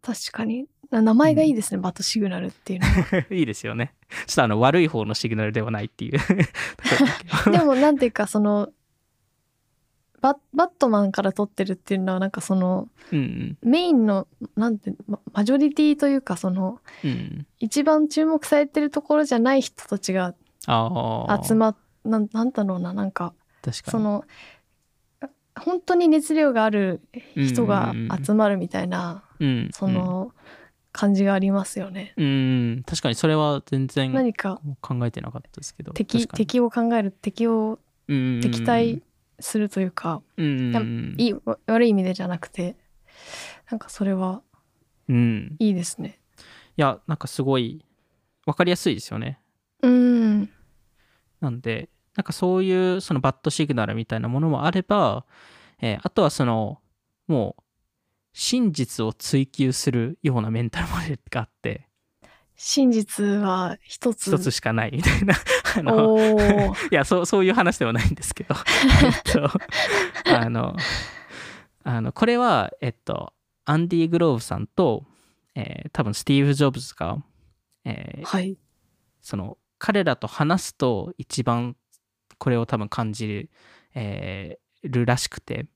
[0.00, 0.66] 確かに。
[0.90, 3.26] 名前がいいですね、バッドシグナルっていうのは。
[3.34, 3.94] いいですよね。
[4.26, 6.18] ちょっとあの悪い方のシグナルではないっていう。
[7.50, 8.70] でもなんていうかその
[10.34, 17.46] ババットマンから撮ってるっていうのはなんかそのうんメインのなんてママジョリティというかそのうんうん。
[17.58, 20.34] 一番注目されてるところじゃない人たちが
[20.66, 23.34] 集まっなんなんだろうななんか
[23.84, 24.24] その
[25.58, 27.00] 本当に熱量がある
[27.34, 30.32] 人が集まるみたいな、うんその
[30.92, 32.14] 感じがありますよね。
[32.16, 32.28] うん、う
[32.78, 32.82] ん。
[32.84, 35.92] 確かにそれは全然何か考えてなかったですけど。
[35.92, 38.40] 敵敵を考える敵をうん。
[38.42, 39.02] 敵対
[39.40, 40.80] するというか、うんや
[41.18, 42.76] いいわ悪い意味でじゃなくて
[43.70, 44.42] なんかそれは
[45.08, 45.56] うん。
[45.58, 46.20] いいですね。
[46.76, 47.84] いやなんかすごい
[48.44, 49.40] 分かりやすいですよね。
[49.82, 50.50] うん。
[51.40, 55.24] なんでなんかそういうそのバッドシグナルみたいなものもあれば、
[55.80, 56.80] えーあとはその
[57.26, 57.62] もう
[58.32, 61.85] 真実を追求するようなメンタルモデルがあって
[62.56, 64.28] 真実は一つ。
[64.28, 64.92] 一つしかない。
[64.92, 65.34] みたいな。
[65.76, 66.16] あの
[66.90, 68.54] いやそうそういう話ではないんですけど。
[69.04, 69.50] えっと
[70.34, 70.74] あの
[71.84, 73.32] あのこれはえっと
[73.66, 75.04] アンディ・グローブさんと、
[75.54, 77.18] えー多分スティーブ・ジョブズが、
[77.84, 78.56] えーはい。
[79.20, 81.76] その彼らと話すと一番
[82.38, 83.50] これを多分感じる,、
[83.94, 85.66] えーるらしくて、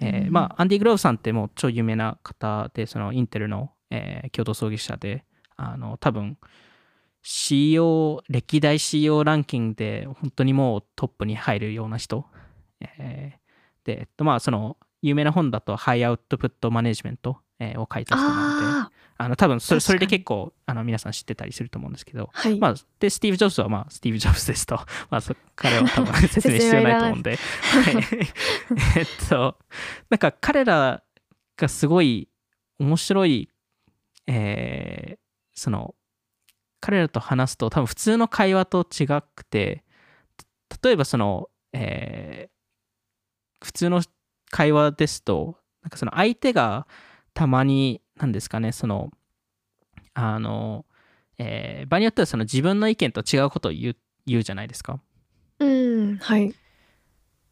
[0.00, 0.32] えーうん。
[0.32, 5.24] まあアンディ・グローブさんってもう超有名な方でそのインテルの、えー共同創業者で
[5.58, 6.38] あの多分
[7.22, 12.24] CEO 歴代 CEO ランキングで本当にもうトップに入るような人、
[12.80, 13.48] えー
[13.84, 18.66] で、えっと、まあその有名な本だとハイアウトプットマネジメント、えーを書いた人なので。
[18.66, 18.90] あ
[19.20, 24.76] あの多分それそれで結構あの皆さん知ってたりすると思うんですけど、あはい、まあ、で、スティーブ・ジョブズは、まあ、スティーブ・ジョブズですと、
[25.10, 27.36] まあ、そ彼は多分説明必要ないと思うんで、は
[27.90, 27.96] い。
[28.96, 29.58] えっと、
[30.08, 31.02] なんか彼ら
[31.56, 32.28] がすごい
[32.78, 33.50] 面白い、
[34.28, 35.27] えー
[35.58, 35.94] その、
[36.80, 39.84] 彼らと話すと、多分普通の会話と違くて、
[40.82, 42.58] 例えばその、えー
[43.60, 44.02] 普通の
[44.50, 46.86] 会話ですと、なんかその相手が
[47.34, 49.10] たまに、なんですかね、その、
[50.14, 50.86] あの、
[51.38, 55.00] えー場合によってはその自分の意見と違うことを言う言うじゃないですか。
[55.58, 56.54] うんはい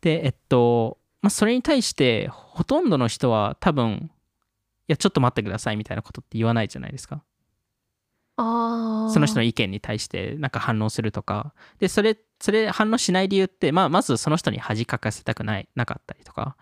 [0.00, 4.10] で、えっと、まあ、それに対してほとんどの人は多分、
[4.88, 7.24] いや、ちょっと待ってくださいみたいなことって言わないじゃないですか。
[8.36, 11.54] その人の意見に対してなんか反応するとか。
[11.78, 16.56] で、それ、それ反応しない理由って、まあ、まずその人に恥かかせたくない、なかったりとか。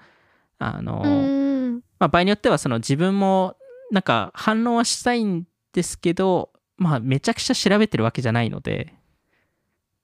[0.58, 3.56] あの、うんまあ、場合によってはその自分も
[3.90, 8.94] なんか反応はしたいんですけど、まあ、めちゃくちゃ調べてるわけじゃないので、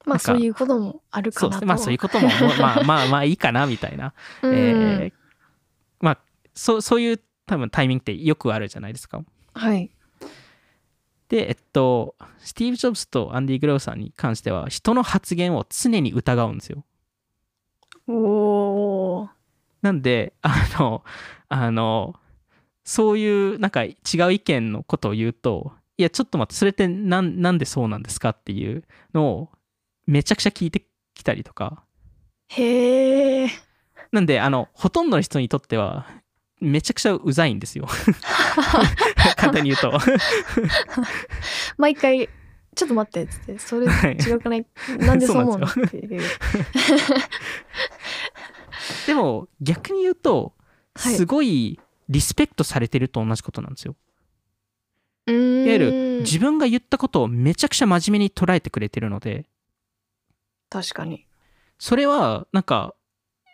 [0.05, 1.65] まあそういうこともあるかなと。
[1.65, 2.27] まあそういうことも、
[2.59, 4.13] まあまあまあいいかなみたいな。
[4.41, 5.13] うんえー
[5.99, 6.17] まあ
[6.55, 9.23] そうそういう多分タイミングってよくあるじゃないですか。
[9.53, 9.91] はい
[11.31, 16.83] で、えっと、スティーブ・ジョブズとアンディ・グローさんに関しては、人の発言を常に疑うんですよ。
[18.05, 19.29] おー。
[19.81, 21.05] なんで、あの、
[21.47, 22.15] あの、
[22.83, 23.95] そういうなんか違
[24.27, 29.49] う意見のことを言うと、いや、ちょっと待って、それってなんなんでそうなんですかっていうのを
[30.05, 31.85] めちゃくちゃ聞いてきたりとか、
[32.49, 33.49] へえ
[34.11, 36.07] なんで、あの、ほとんどの人にとっては、
[36.61, 37.87] めちゃくちゃうざいんですよ。
[39.35, 39.91] 簡単に言うと。
[41.77, 42.29] 毎回
[42.75, 44.13] ちょっと待ってっつってそれはい。
[44.15, 44.65] 違くない？
[44.99, 45.67] なんでそう思うの？
[45.67, 46.21] っていう。
[49.07, 50.53] でも、逆に言うと、
[50.95, 51.15] はい。
[51.15, 53.95] すごいリスペクトされてると同じことなんですよ。
[55.27, 59.45] いわいわゆる自分が言ったことをめちゃくちゃ真面目に捉えてくれてるので、
[60.69, 61.25] 確かに。
[61.77, 62.95] それは、なんか、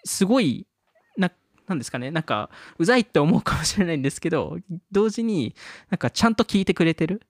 [0.05, 0.66] すごい、
[1.67, 4.57] な、なんですかね、なんか、うざいって思うかもしれないんですけど、
[4.91, 5.55] 同時に、
[5.89, 7.21] なんか、ちゃんと聞いてくれてる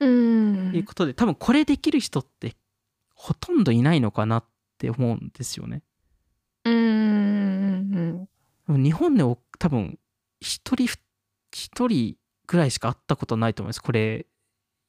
[0.00, 2.56] うんということで、多分これできる人って、
[3.14, 4.44] ほとんどいないのかなっ
[4.78, 5.82] て思うんですよね。
[6.64, 8.28] うん
[8.68, 9.98] 日本でお多分、
[10.40, 10.98] 一人ふ、
[11.52, 13.82] 一人ぐらいしか会ったことないと思います。
[13.82, 14.26] これ、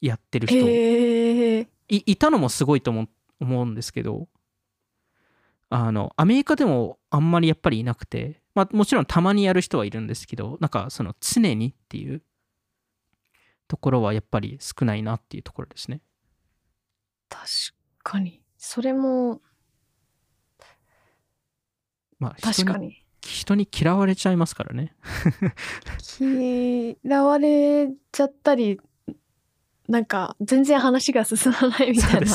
[0.02, 0.58] やってる人。
[0.58, 3.08] へえいいたのもすごいと思
[3.39, 4.28] 思うんですけど
[5.70, 12.24] あのアメリカでもあんまりやっぱりいなくて、まあ、もちろんたまにやる人はいるんですけどなんかその常にっていう
[13.68, 16.02] ところはやっぱり少ないなっていうところですね。
[17.30, 17.48] 確
[18.04, 19.41] かにそれも
[22.18, 24.96] まあ、人に確かに人に嫌われちゃいますからね。
[26.20, 28.80] 嫌われちゃったり
[29.88, 32.28] なんか全然話が進まないみたいな ね。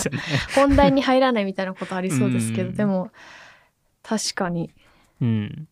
[0.55, 3.11] 本題に入らないみたいなことありそうですけどうんでも
[4.03, 4.71] 確かに
[5.21, 5.69] うん。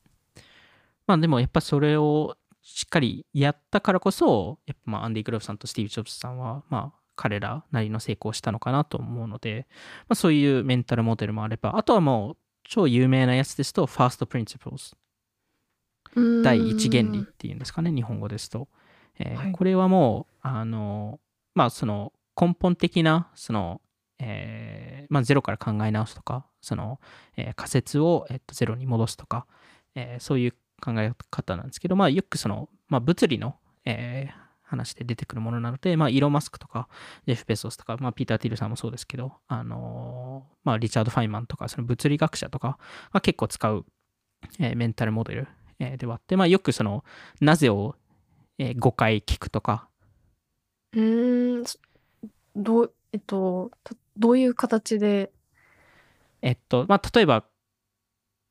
[1.08, 9.66] まあでもやっぱそれをしっかりやったからこそ、やっぱまあアンディ・グローブさんとスティーブ・ジョブズさんは、まあ彼らなりの成功をしたのかなと思うので、
[10.02, 14.94] まあそういうメンタルモデルもあれば、あとはもう超有名なやつですと First Principles
[16.14, 16.42] うん。
[16.42, 18.68] 第一原理っていうんですかね日本語ですと、
[19.18, 19.52] えーはい。
[19.52, 21.18] これはもうあの
[21.54, 23.80] まあその根本的なその、
[24.18, 27.00] えーまあ、ゼロから考え直すとかその、
[27.36, 29.46] えー仮説を、えっと、ゼロに戻すとか、
[29.94, 36.90] えーそういう考え方なんですけど、まあ、よくその、まあ、物理の、えー話で出てくるものなので、まあ、イーロン・マスクとか
[37.26, 42.76] ジェフ・ベソスとか、まあ、ピーター・ティルさんもそうですけど、あのーまあ、リチャード・ファイマンとかその物理学者とか
[43.10, 43.86] が結構使う、
[44.58, 47.02] えーメンタルモデル、えーではあって、まあ、よくその
[47.40, 47.96] なぜを、
[48.58, 49.88] え5回聞くとか、
[50.92, 51.78] うーんそ
[52.54, 55.32] どうえっとたどういう形で？
[56.42, 57.44] えっと、まあ、例えば、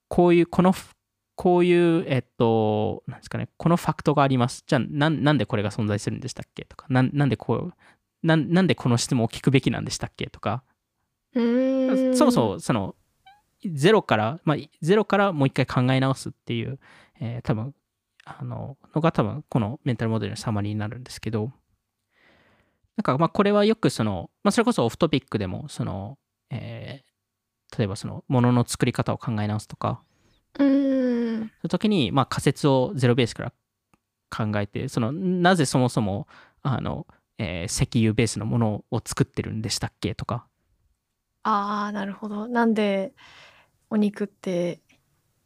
[0.07, 0.73] こういう、この、
[1.37, 4.63] こういう、えっと、なんですかね、このファクトがあります。
[4.65, 7.73] じゃあ、なんなんでこれが存在するんでしたっけとか、なんなんでこう、
[8.23, 10.63] なんなんでこの質問を聞くべきなんでしたっけとか、
[12.15, 12.95] そもそも、その、
[13.65, 16.79] ゼロから、まあ、ゼロからもう一回考え直すっていう、
[17.19, 17.75] えー多分、
[18.25, 21.51] あの、のが多分、このメンタルモデルのサマリーになるんですけど、
[22.95, 26.17] なんか、まあ、これはよくその、まあ、それこそオフトピックでも、その、
[26.49, 27.07] えー
[27.77, 30.01] 例えばその、ものの作り方を考え直すとか、
[30.59, 31.51] うーん。
[31.69, 33.53] 時に、まあ、仮説をゼロベースから
[34.29, 36.27] 考えて、その、なぜそもそも、
[36.63, 40.47] あの、えー石油ベースのものを作ってるんでしたっけとか、
[41.43, 42.47] ああなるほど。
[42.47, 43.13] なんで
[43.89, 44.81] お肉って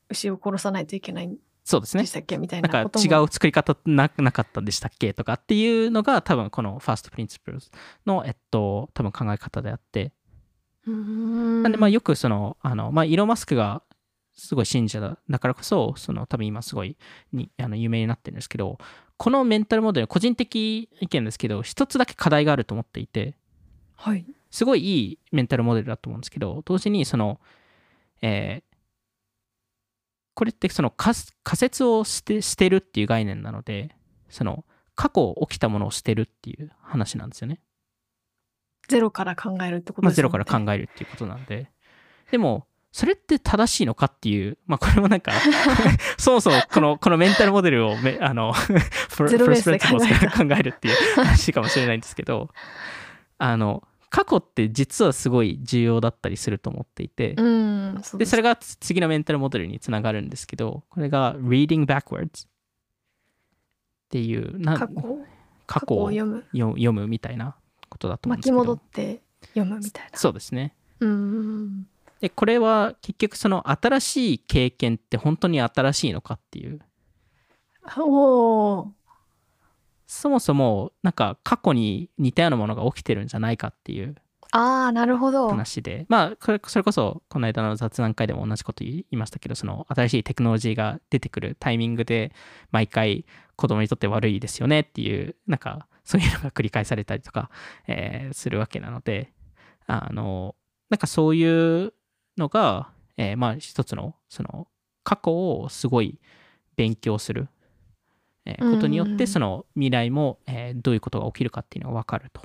[0.09, 2.03] 牛を殺さないといけないんそうですね。
[2.03, 2.11] でし。
[2.11, 7.71] たっけみたいなんかなことも違う作り方ななかったんでしたっけとかっていうのが多分この First Principles
[8.05, 10.11] の、えっと、多分考え方であって、
[10.87, 11.63] うーん。
[11.63, 13.83] なんでまあよくその、あの、まあ、イーロン・マスクが
[14.47, 16.97] すごい信者だだからこそ、その多分今すごい
[17.31, 18.79] にあの有名になってるんですけど、
[19.17, 23.35] このメンタルモデル、個人的意見ですけど、一つだけ課題があると思っていて、
[23.95, 27.39] はいすごいいいメンタルモデルだと思うんですけど、同時にその、
[28.21, 28.71] えー
[30.33, 33.95] これってその仮仮説を捨て捨てるっていう概念なので、
[34.29, 34.63] その
[34.95, 37.59] 過去起きたものを捨てるっていう話なんですよね。
[38.87, 41.69] ゼロから考えるってことまあ、ですゼロから考えるっていうことなんで。
[42.31, 45.31] でも、それって正しいのかっていう、まあこれもなんか、
[46.17, 52.49] そもそもこのこのメンタルモデルをめあの、 フゼロスで考えた First Principles から考えるっていう話かもしれないんですけど、
[53.37, 62.49] あの、過去って実はすごい重要だったりすると思っていて、うんそうで、それが次のメンタルモデルにつながるんですけど、これが reading backwards っ
[64.09, 65.19] ていう、な過去？
[65.65, 66.43] 過去を読む？
[66.51, 67.55] 読読むみたいな
[67.87, 68.57] ことだと思うんですけど。
[68.57, 69.21] 巻き戻って
[69.53, 70.17] 読むみたいな。
[70.19, 70.75] そうですね。
[70.99, 71.87] うーん
[72.21, 76.79] で、これは結局その新しい経験って本当に新しいのかっていう、
[77.97, 78.87] おお
[80.05, 84.15] そもそもなんか過去に似たようなものが起きてるんじゃないかっていう。
[84.51, 85.47] ああなるほど。
[85.47, 92.33] 話で、まあそれこそこの間の雑談会でも同じこと言いましたけど、その新しいテクノロジーが出てくるタイミングで
[92.71, 97.49] 毎回子供にとって悪いですよねっていう、なんかそういうのが繰り返されたりとか、
[97.87, 99.31] えーするわけなので、
[99.87, 100.55] あの、
[100.89, 101.93] なんかそういう
[102.37, 104.67] のが、えーまあ一つのその
[105.03, 106.19] 過去をすごい
[106.75, 107.47] 勉強する、
[108.45, 112.41] えーことによっうんてその未来も、えーどういうことが起きるかっていうのが分かると。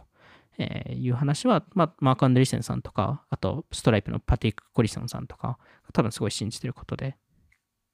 [0.59, 5.59] えーいう話は、まあ、マーク・アンドリーセンさんとか、あと、ストライプのパティック・コリソンさんとか、
[5.93, 7.19] 多分すごい信じてることで。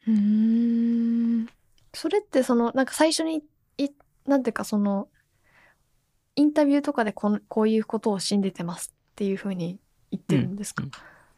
[0.06, 1.46] うーん
[1.92, 3.42] それってそのなんか最初に
[3.78, 3.88] い
[4.26, 5.08] なんていうかその
[6.36, 9.78] インタビューとかでこんこういうことを信じてますっていうふうに
[10.10, 10.90] 言ってるんですか、うん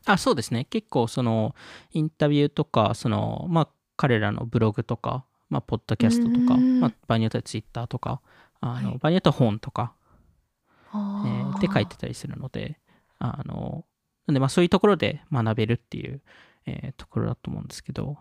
[0.07, 0.65] あ、そうですね。
[0.67, 1.55] 結構、その、
[1.93, 8.21] インタビューとか、その、まあ、彼らのブログとか、まあ、ポッドキャストとか、うんまあ、場合によってはツイッターとか、
[8.61, 8.99] あのはい。
[8.99, 9.95] 場合によっては本とか、
[10.93, 12.79] あえーーで書いてたりするので、
[13.19, 13.85] あの、
[14.27, 16.21] なんで、まあ、そういうところで学べるっていう、
[16.67, 18.17] えーところだと思うんですけど、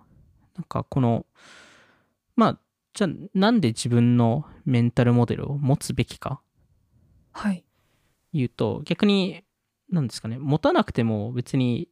[0.55, 1.25] なんか、この、
[2.35, 2.59] まあ、
[2.93, 6.41] じゃあ、なんで自分のメンタルモデルを持つべきか
[7.31, 7.65] はい。
[8.33, 9.43] 言うと、逆に、
[9.93, 11.87] なんですかね、持たなくても別に、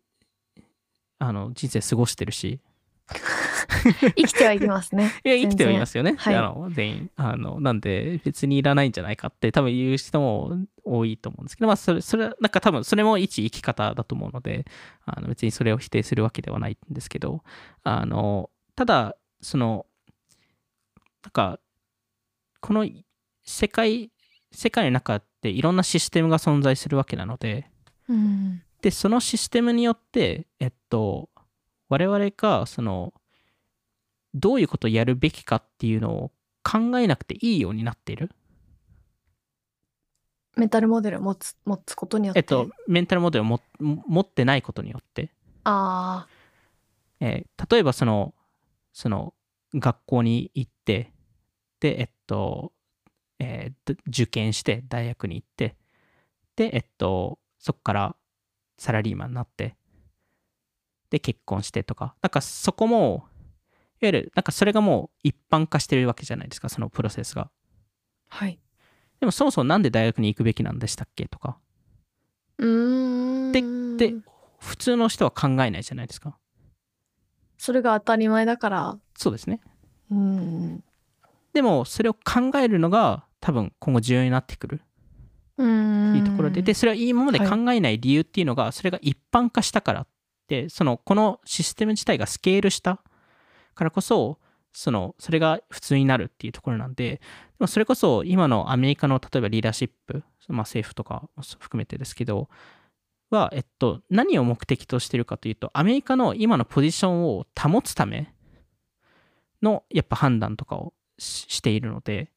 [1.19, 2.59] あの、人生過ごしてるし、
[4.15, 5.11] 生きてはいきますね。
[5.23, 6.15] いや、生きてはいますよね。
[6.17, 6.35] はい。
[6.35, 7.11] あの全員。
[7.15, 14.65] あの、なんで、別にいらないんじゃないかって多分言う人も多いと思うんですけど、まあ、それ、それは、なんか多分、それも一生き方だと思うので、
[15.05, 17.43] あの別にそれを否定するわけではないんですけど、
[17.83, 19.85] あの、ただ、その、
[21.23, 21.59] なんか、
[22.61, 22.87] この
[23.43, 24.11] 世界、
[24.51, 27.69] 世界の中っていろんなシステムが存在するわけなので、
[28.09, 31.29] うんで、そのシステムによって、えっと、
[31.87, 33.13] 我々が、その、
[34.33, 36.31] どういうことをやるべきかっていうのを
[36.63, 38.31] 考えなくていいようになっている？
[40.57, 42.39] メンタルモデルを持つ持つことによって？
[42.39, 45.29] えっと、メンタルモデルをも持ってないことによって。
[45.63, 46.27] あ
[47.19, 48.33] えー例えばその、
[48.93, 49.35] その
[49.75, 51.13] 学校に行って、
[51.79, 52.73] で、えっと、
[53.37, 55.75] えーど受験して大学に行って、
[56.55, 58.15] で、えっと、そこから
[58.77, 59.77] サラリーマンになって、
[61.11, 63.27] で、結婚してとか、なんかそこも、
[64.01, 67.51] いわゆる、なんかそれがもう一般化してるわけじゃないですか、そのプロセスが。
[68.29, 68.59] はい。
[69.19, 71.59] でもそもそもなんで大学に行くべきなんでしたっけとか、
[72.57, 73.97] うーん。
[73.97, 74.15] で
[74.57, 76.37] 普通の人は考えないじゃないですか。
[77.57, 78.99] それが当たり前だから。
[79.15, 79.59] そうですね。
[80.09, 80.83] うん。
[81.53, 84.81] でもそれを考えるのが多分今後重要になってくる
[85.63, 90.07] いうところで、で、それは今まで考えない理由っていうのが、それが一般化したからっ
[90.47, 93.01] て、その、このシステム自体がスケールした
[93.75, 94.39] からこそ、
[94.73, 97.21] その、それが普通になるっていうところなんで、で
[97.59, 102.49] もそれこそ今のアメリカの例えばリーダーシップ、まあ政府とかも含めてですけど、
[103.29, 108.33] は、えっと、何を目的としてるかというと、アメリカの今のポジションを保つため
[109.61, 112.29] の、やっぱ判断とかをししているので、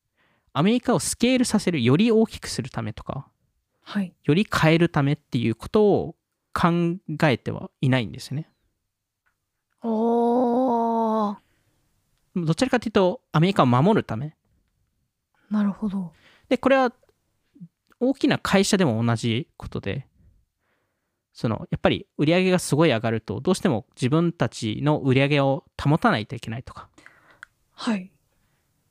[0.57, 3.27] アメリカをスケールさせる、より大きくするためとか、
[3.83, 4.15] はい。
[4.23, 6.15] より変えるためっていうことを
[6.55, 8.49] 考えてはいないんですよね。
[9.83, 11.37] おー。
[12.37, 14.37] どちらかというと、アメリカを守るため。
[15.51, 16.13] なるほど。
[16.49, 16.93] で、これは
[17.99, 20.07] 大きな会社でも同じことで、
[21.33, 26.89] そのやっぱり売り上げがすごい上がると、どうしても自分たちの売り上げを保たないといけないとか、
[27.73, 28.14] はい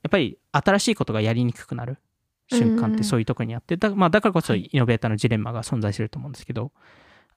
[0.04, 1.96] やっぱり新しいことがやりにくくなる
[2.52, 6.70] 瞬間ってそういうところにあって、だ,、まあ、だからこそイノベーターのジレンマが存在すると思うんですけど、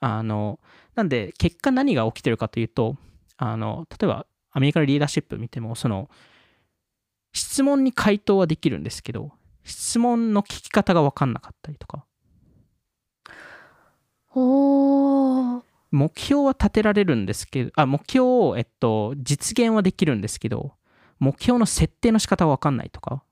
[0.01, 0.59] あの、
[0.93, 2.97] なんで結果何が起きてるかというと、
[3.38, 6.09] あの、例えばアメリカのリーダーシップ見ても、その、
[7.32, 9.32] 質問に回答はできるんですけど、
[9.63, 12.05] 質問の聞き方が分かんなかったりとか、
[14.36, 15.63] おー。
[15.91, 20.74] 目標は立てられるんですけど、あ、目標を、えっと、実現はできるんですけど、
[21.20, 23.24] 目標の設定の仕方は分かんないとか、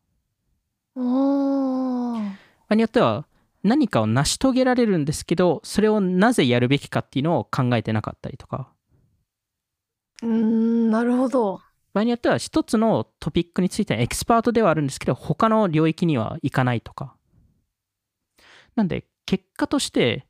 [2.67, 3.27] 場合によっては
[3.63, 8.71] 何かを成し遂げられるんですけど、それをなぜやるべきかっていうのを考えてなかったりとか、
[10.21, 11.61] うーんなるほど。
[11.93, 17.15] 場合によっては一つのトピックについてはエキスパートではあるんですけど、他の領域にはいかないとか。
[18.75, 20.27] なんで、結果として、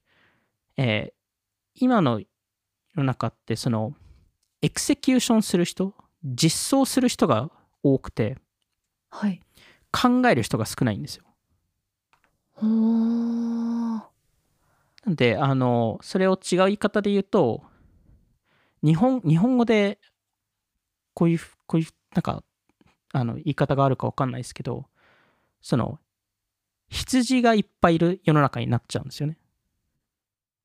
[0.78, 1.16] えー
[1.78, 2.28] 今の世
[2.96, 3.94] の中って、その、
[4.62, 5.94] execution する人、
[6.26, 7.52] 実装する人が
[7.84, 8.38] 多くて、
[9.10, 9.42] はい
[9.92, 11.24] 考える人が少ないんですよ。
[15.06, 17.64] なんで、あの、それを違う言い方で言うと、
[18.84, 20.00] 日本、日本語で、
[21.14, 22.44] こういう、こういう、なんか、
[23.14, 24.88] あの、言い方があるかわかんないですけど、
[25.62, 26.00] その、
[26.90, 29.38] 羊がいっぱいいる世の中になっちゃうんですよね。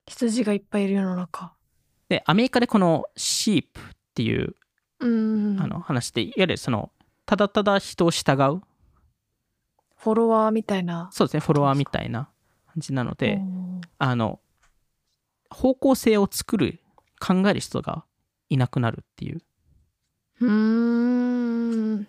[0.06, 1.54] 羊がいっぱいいる世の中
[2.08, 3.84] で、アメリカでこのシープっ
[4.14, 4.56] ていう、
[5.00, 5.60] うーん。
[5.60, 6.90] あの、話で、いわゆるその、
[7.26, 8.62] ただただ人を従う、
[9.96, 11.10] フォロワーみたいな。
[11.12, 12.30] そうですね、フォロワーみたいな
[12.66, 13.40] 感じなので、
[13.98, 14.40] あの、
[15.50, 16.80] 方向性を作る、
[17.20, 18.04] 考える人が
[18.48, 19.42] いなくなるっていう。
[20.40, 22.06] うーん。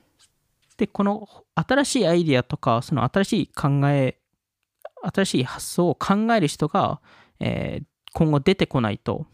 [0.77, 4.17] でこの新しいアイディアとかその新しい考え
[5.13, 7.01] 新しい発想を考える人が、
[7.39, 9.25] えー今後出てこないと、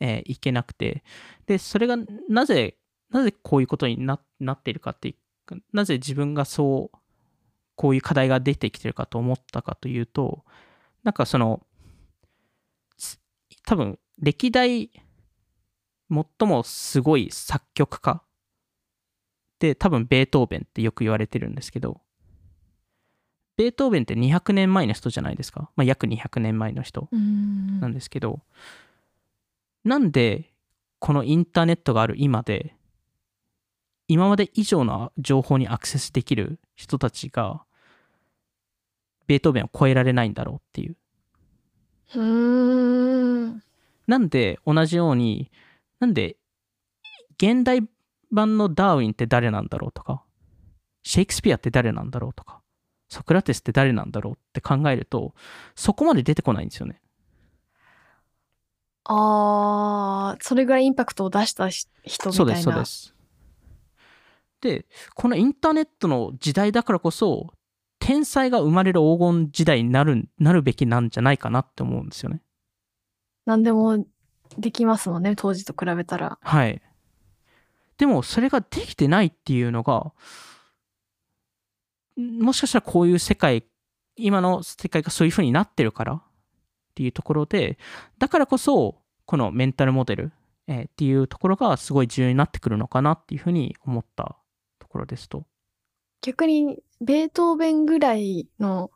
[0.00, 1.04] えーいけなくて。
[1.46, 1.96] でそれが
[2.28, 2.77] なぜ
[3.10, 5.16] なぜこういうことにななっているかってい
[5.50, 6.98] うなぜ自分がそう
[7.74, 10.44] こういう課題が出てきてるかと思ったかというと
[11.04, 11.62] なんかその
[12.96, 13.20] す
[13.64, 14.90] 多分歴代
[16.10, 18.22] 最もすごい作曲家
[19.58, 22.00] で多分ベートーベンってよく言われてるんですけど
[23.58, 28.40] ベートーベンって200年前の人じゃないですか、まあ、約200年前の人なんですけど、
[29.84, 30.52] なんで
[31.00, 32.76] このインターネットがある今で
[34.08, 37.62] 今まで以上の情報にアクセスできる人たちが
[39.26, 40.96] ベートーベンを超えられないんだろうっていう
[42.14, 43.62] うーん
[44.06, 45.50] なんで同じように、
[46.00, 46.36] なんで
[47.36, 47.86] 現代
[48.32, 50.24] 版のダーウィンって誰なんだろうとか、
[51.02, 52.62] シェイクスピアって誰なんだろうとか、
[53.10, 55.34] ソクラテスって誰なんだろうって考えると、
[55.76, 57.02] そこまで出てこないんですよね。
[59.04, 63.17] あーそれぐらいインパクトを出したし人みたいうなそです、そうです。
[64.60, 67.52] で、このインターネットの時代だからこそ、
[67.98, 72.42] 天才が生まれる黄金時代になるなるべきなんじゃないかなって思うんですよね。
[73.44, 74.04] 何でも
[74.56, 76.82] できますもんね当時と比べたらはい。
[77.98, 80.12] でも、それができてないっていうのが、
[82.16, 83.64] んもしかしたらこういう世界、
[84.16, 86.22] 今の世界がそういう風になってるからっ
[86.94, 87.76] ていうところで、
[88.18, 90.32] だからこそ、このメンタルモデル、
[90.68, 94.36] えーっていうところがすごい重要になってくるのかなっていうふうに思った
[94.88, 95.46] ところですと。
[96.22, 98.90] 逆にベートーベンぐらいの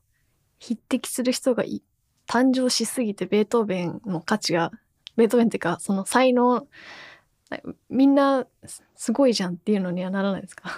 [0.59, 1.83] 匹敵する人がい
[2.27, 4.73] 誕生しすぎてベートーベンの価値が
[5.17, 6.67] ベートーベンっていうかその才能
[7.91, 10.71] みんなすすごいじゃんっていうのにはならないですか？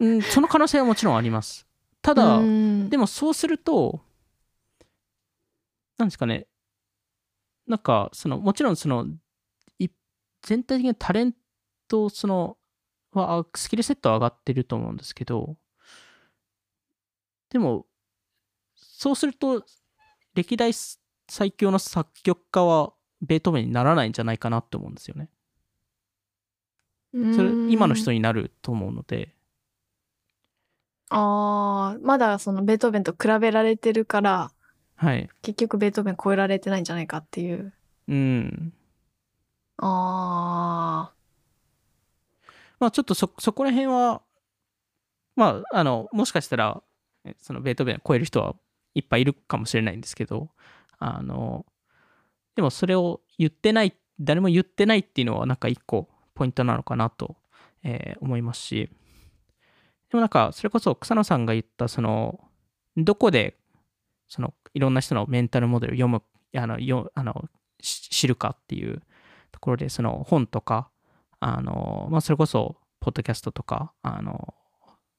[0.00, 1.66] うん、その可能性はもちろんあります。
[2.02, 4.00] ただ、うんでもそうすると、
[5.98, 6.46] なんですかね、
[7.66, 9.06] なんか、その、もちろんその、
[9.80, 9.88] い
[10.42, 11.34] 全体的にタレン
[11.88, 12.56] ト、その、
[13.20, 15.56] は、あスキルセットは上がってると思うんですけど、
[17.50, 17.86] でも、
[18.74, 19.64] そうすると、
[20.34, 20.72] 歴代
[21.28, 22.92] 最強の作曲家は、
[23.22, 25.30] ベートーベンにならないんじゃないかなって思うんですよね。
[27.12, 29.34] それ、今の人にになると思うので、
[31.08, 34.52] あーまだそのベートーベンと比べられてるから
[34.96, 35.28] はい。
[35.42, 37.72] 結局ベートーベン超えられてないんじゃないかっていう
[38.08, 38.72] うん。
[39.78, 41.15] あ
[42.78, 44.22] まあちょっとそ、こら辺は、
[45.34, 46.82] まあ、あの、もしかしたら、
[47.38, 48.54] そのベートーベンを超える人は
[48.94, 50.50] いっぱいいるかもしれないんですけど、
[50.98, 51.66] あの、
[52.54, 57.36] でもそれを言ってない、誰も言ってないっていうのはなんか一個ポイントなのかなと、
[57.82, 58.90] えー思いますし、
[60.10, 62.40] でもなんか、それこそ草野さんが言った、その、
[62.96, 63.56] どこで、
[64.28, 66.22] その、いろんな人のメンタルモデルを読む、
[66.54, 67.48] あの、よあの
[67.80, 69.02] 知るかっていう
[69.52, 70.90] ところで、その本とか、
[71.40, 74.54] あの、まあ、それこそ、ポッドキャストとか、あの、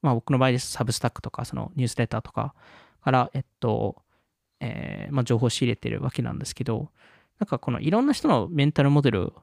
[0.02, 0.70] まあ、僕の場合です。
[0.70, 2.54] サブスタックとか、そのニュースレターとか
[3.02, 4.02] から、えっと、
[4.60, 6.90] えーまあ、情報を仕入れてるわけなんですけど、
[7.38, 9.42] なんかこのいろんな人のメンタルモデルっ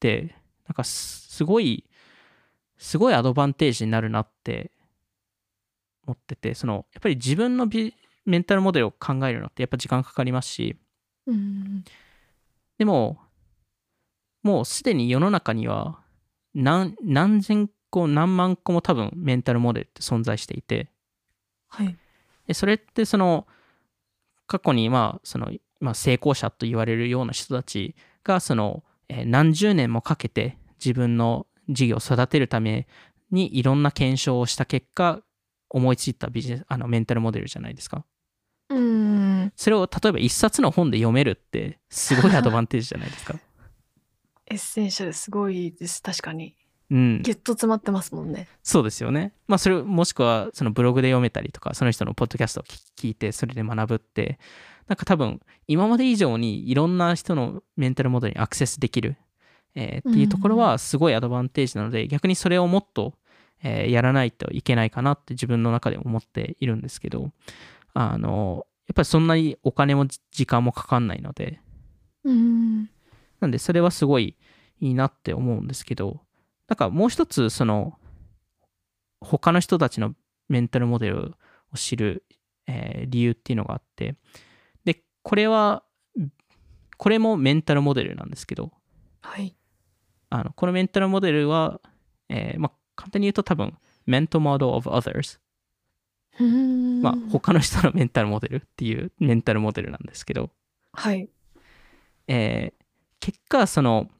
[0.00, 0.34] て、
[0.68, 1.84] なんかすすごい、
[2.76, 4.70] すごいアドバンテージになるなって
[6.06, 7.94] 思ってて、その、やっぱり自分のビ
[8.24, 11.84] メンタルモデルを考えるのってやっぱ時間かかりますし、ーうん。
[12.78, 13.20] でも、
[14.42, 16.01] もうすでに世の中には
[16.54, 20.88] 何何千個、何万個も多分メンタルモデルって存在していて、
[21.68, 21.96] はい
[22.46, 23.46] でそれってその
[24.46, 27.94] 過去にまあその、まあ、成功者と言われるような人たち
[28.24, 32.88] がその、えー何十年もかけて自分の事業を育てるため
[33.30, 35.20] にいろんな検証をした結果
[35.70, 38.04] 思いついたビジネスあのメンタルモデルじゃないですか。
[38.68, 43.38] うんそれを例えば一冊の本で読めるってすごいアドバンテージじゃないですか。
[44.52, 46.02] エッセンシャルすごいです。
[46.02, 46.54] 確かに。
[46.90, 48.48] うん、ギュッと詰まってますもんね。
[48.62, 49.32] そうですよね。
[49.48, 54.38] まあそれもしくはそのブログで読めたりとかその人のポッドキャストを聞聞いてそれで学ぶって
[54.88, 59.16] なんか多分今まで以上にいろんな人のメンタルモデルにアクセスできる、
[59.74, 63.14] えーっていうところはすごいアドバンテージなので、逆にそれをもっと、
[63.62, 67.30] えーやらないといけないかなって自分の中で思っているんですけど
[67.94, 71.60] あのやっぱりそんなにお金も時間もかかんないので。
[72.24, 72.90] うん。
[73.40, 74.36] なんでそれはすごい
[74.82, 76.20] いいなって思うんですけど、
[76.68, 77.98] なんかもう一つその
[79.20, 80.14] 他の人たちの
[80.48, 81.34] メンタルモデル
[81.72, 82.24] を知る、
[82.66, 84.16] えー理由っていうのがあって、
[84.84, 85.84] で、これは、
[86.96, 88.72] これもメンタルモデルなんですけど、
[89.20, 89.56] はい。
[90.30, 91.80] あのこのメンタルモデルは、
[92.28, 93.76] えーまあ、簡単に言うと多分、
[94.08, 95.38] mental model of others、
[96.40, 97.02] うん。
[97.02, 100.50] まあ、他の人のメンタルモデルっていうメンタルモデルなんですけど、
[100.92, 101.28] はい。
[102.26, 102.82] えー
[103.20, 104.10] 結果その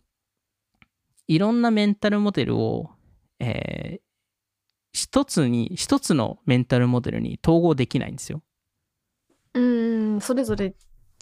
[1.34, 2.90] いろんなメンタルモデルを、
[3.38, 4.00] えー
[4.94, 8.42] 一つに一つのメンタルモデルに統合できないんですよ。
[9.54, 10.74] うんそれぞれ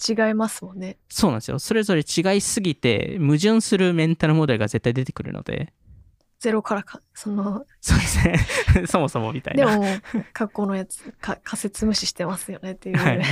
[0.09, 1.59] 違いますもんねそうなんですよ。
[1.59, 5.73] それぞれ違いすぎて矛盾するメンタルモデルが絶対出てくるので、
[6.41, 8.39] ゼロからかそのそうですね。
[8.89, 9.67] そもそもみたいな。
[9.67, 9.85] でも
[10.33, 13.23] 過去のやつか仮説無視してますよねっていう、はい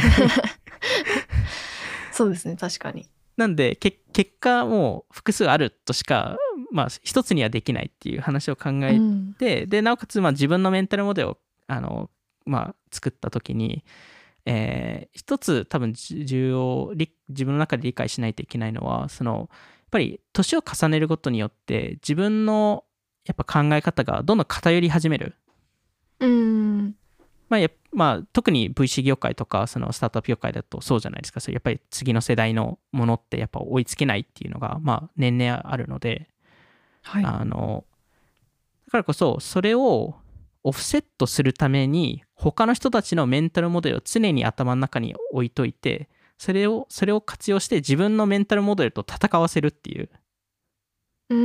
[2.13, 6.37] そうですね確かになんでけ結果もう複数あるとしか、
[6.71, 9.33] まあ、一つにはできないっていう話を考えうん。
[9.39, 12.11] ででなおかつまあ自分のメンタルモデルをあの、
[12.47, 13.85] まあ、作った時に、
[14.45, 19.49] えー一つ多分じ重要り自分の中で理解しないといけないのはそのやっ
[19.91, 22.85] ぱり年を重ねることによって自分の
[23.27, 25.35] やっぱ考え方がどんどん偏り始める。
[26.21, 26.95] うん。
[27.49, 31.41] まあやまあ、特に VC 業界とかそのスタートアップ業界だとそうじゃないですか。
[31.41, 36.29] それやっぱり次の世代のものってやっぱ追いつけないっていうのが、まあ、年々あるので、
[37.03, 37.25] はい。
[37.25, 37.85] あの
[38.87, 40.17] だからこそそれを
[40.65, 50.09] オフセットするために他の人たちのメンタルモデルを常に頭の中に置いといてそれをそれを活用して自分のメンタルモデルと戦わせるっていう。
[51.31, 51.37] うー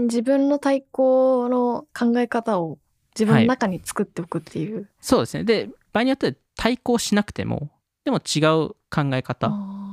[0.00, 2.78] ん自分の対抗の考え方を
[3.18, 5.44] 自分の中に作っておくっていう、そうですね。
[5.44, 7.70] で場合によっては対抗しなくても
[8.04, 9.48] でも違う考え方。
[9.50, 9.85] あ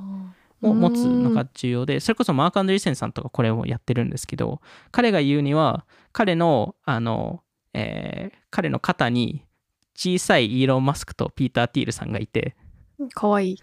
[0.64, 4.61] を持つのが重要で、それこそマーク・アンドリーセンさんとかこれをやってるんですけど、
[4.91, 7.43] 彼が言うには、彼の、あの、
[7.74, 9.43] えー彼の肩に
[9.95, 12.55] 小さいイーロン・マスクとピーター・ティールさんがいて、
[13.16, 13.57] かわいい。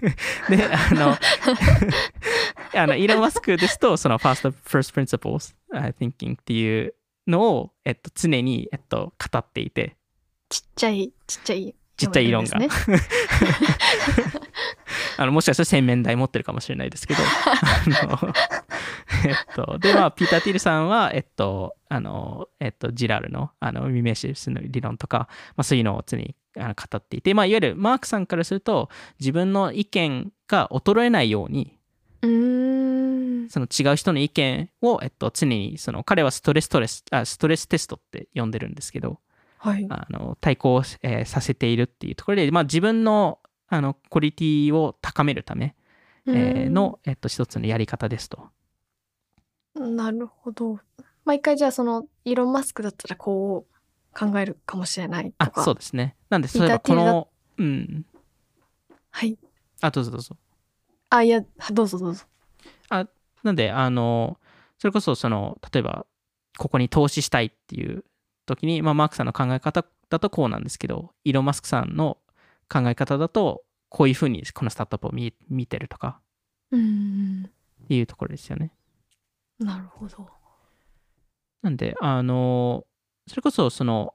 [0.50, 1.16] で、あの、
[2.82, 6.94] あのイーロン・マスクですと、その First, first Principles uh, Thinking っていう
[7.26, 9.96] のを、えっと、常に、えっと、語っていて、
[10.48, 11.74] ちっちゃい、ちっちゃい。
[11.96, 12.58] ちっちゃいイーロンが。
[15.18, 18.34] あのもしかしたら洗面台持ってるかもしれないですけど、あの
[19.24, 28.88] えっと、で、まあ、ピーター・ティールさんは、えっと、あの、えっと、ジラルの、あの、未明シスの理論とか、まあ、そういうのを常にあの語っていて、まあ、いわゆるマークさんからすると、
[29.20, 31.78] 自分の意見が衰えないように。
[33.48, 39.20] その違う人の意見を、えっと、常に、その、彼はストレストレス、あストレステストって呼んでるんですけど、
[39.58, 39.86] はい。
[39.88, 43.38] あの対抗、えーさせているっていうところで、まあ、自分の
[43.68, 45.74] あのクオリティを高めるため、
[46.26, 48.48] えーの、えっと、一つのやり方ですと。
[49.74, 49.96] うん。
[49.96, 50.78] なるほど。
[51.24, 55.62] 毎回じゃあそのイーロン・マスクだったらこう考えるかもしれないとあか。
[55.62, 56.16] そうですね。
[56.30, 58.06] なんで、例えばこの、うん。
[59.10, 59.36] はい。
[59.80, 60.36] あ、どうぞどうぞ。
[61.10, 61.42] あ、いや、
[61.72, 62.24] どうぞどうぞ。
[63.46, 64.38] なんで、あの、
[64.78, 66.04] それこそ、その、例えば、
[66.58, 68.04] ここに投資したいっていう
[68.44, 72.18] 時に、まあ、マークさんの考え方だとこうなんですけど、イーロン・マスクさんの
[72.68, 76.20] 考え方だと、こういうふうにこのスタートアップを見見てるとか
[76.70, 77.50] うん。
[77.88, 78.72] いうところですよね。
[79.58, 80.28] なるほど。
[81.62, 82.84] なんで、あの、
[83.26, 84.14] それこそ、その、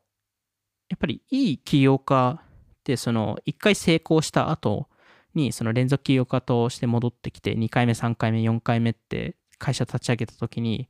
[0.90, 4.88] やっぱりいい起業家って、その、一回成功した後
[5.34, 10.90] に、その連続起業家として戻ってきて、2回目、3回目、4回目って会社立ち上げた時に、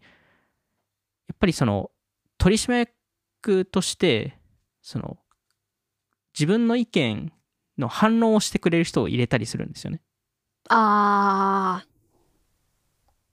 [1.27, 1.91] やっぱりその、
[2.37, 2.73] 取締
[3.43, 4.37] 役として、
[4.81, 5.17] その、
[6.33, 7.31] 自分の意見
[7.81, 10.01] の反応をしてくれる人を入れたりするんですよね。
[10.69, 11.91] あー。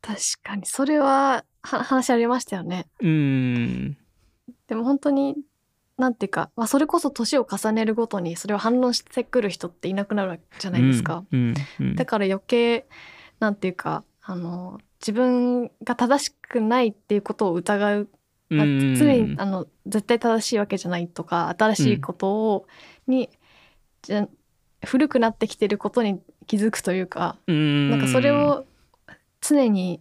[0.02, 0.66] 確かに。
[0.66, 2.86] それは、は話ありましたよね。
[3.00, 3.96] うーん。
[4.66, 5.36] でも本当に、
[5.96, 11.24] なんていうか、まあ、それこそ年を重ねるごとにそれを反応してくる人っていなくなるわけじゃないですか。
[11.30, 11.54] うん。
[11.80, 11.96] うん。
[11.96, 12.86] だから余計、
[13.40, 18.08] なんていうか、あの、自分が正しくないっていうことを疑う
[18.50, 22.66] 常にあの絶対正しいわけじゃないとか新しいことを、
[23.06, 23.28] に
[24.02, 24.28] じゃ
[24.84, 28.64] 古くなってきてることに気づくというか、うんなんかそれを
[29.40, 30.00] 常に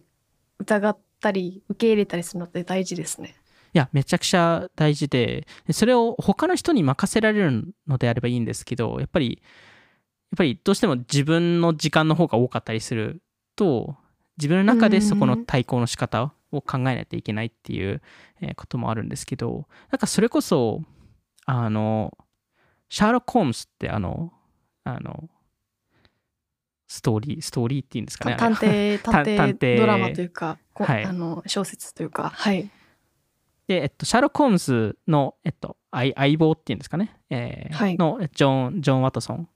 [0.58, 3.34] 疑ったり受け入れたりするのって大事ですね。
[3.74, 9.42] いや、めちゃくちゃ大事で、でそれを他の人に任せられるのであればいいんですけど、やっぱり、
[10.30, 13.22] やっぱりどうしても自分の時間の方が多かったりする
[13.56, 13.96] と、
[14.38, 18.00] 自分の中でそこの対抗の仕方を考えないといけないっていう
[18.40, 20.82] えーこともあるんですけど、なんかそれこそ、
[21.44, 22.16] あの、
[22.88, 24.32] シャーロック・ホームズってあの、
[24.84, 25.28] あの、
[26.86, 28.36] ストーリー、ストーリーっていうんですかね。
[28.36, 29.76] 探偵探探偵 偵。
[29.78, 31.04] ドラマというか、こはい。
[31.04, 32.70] あの小説というかはい。
[33.66, 37.96] で、えっと、シャーロック・ホームズの、えっと、相相棒っていうんですかね、えーはい。
[37.98, 39.48] のジョン・ジョン・ワトソン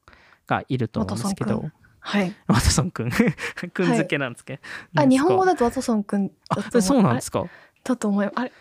[0.47, 1.55] がいると思うんですけど。
[1.55, 2.35] ワトソン、はい。
[2.49, 4.61] ワトソン くん、くん付けなんですけ
[4.93, 7.47] ど、あ日本語だだとワトソンくんだあと思そうなんですか。
[7.85, 8.53] だと思いあれ？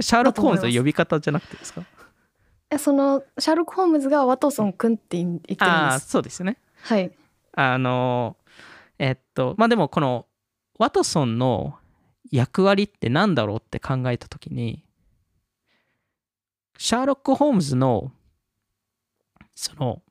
[0.00, 1.80] シャーロック・ホームズの呼び方じゃなくてですか？
[1.82, 1.84] え
[2.78, 6.10] そのシャーロック・ホームズがワトソンくんって言ってるんああー、です。
[6.10, 6.58] そうですよね。
[6.82, 7.12] はい。
[7.52, 8.36] あの、
[8.98, 10.26] えっと、まあでもこの
[10.78, 11.78] ワトソンの
[12.30, 14.84] 役割って何だろうって考えたときに、
[16.78, 18.10] シャーロック・ホームズの、
[19.54, 20.02] その、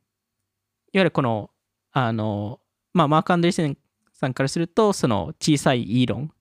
[0.93, 1.49] いわゆるこの、
[1.91, 2.59] あの、
[2.93, 3.77] まあ、マーク・アンドリーセン
[4.13, 6.33] さんからすると、その小さいイーロン。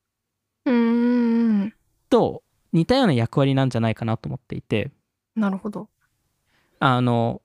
[2.08, 2.42] と
[2.72, 4.90] 似たような役割なんじゃないかなと思っていて、
[5.34, 5.88] なるほど。
[6.84, 7.42] あの、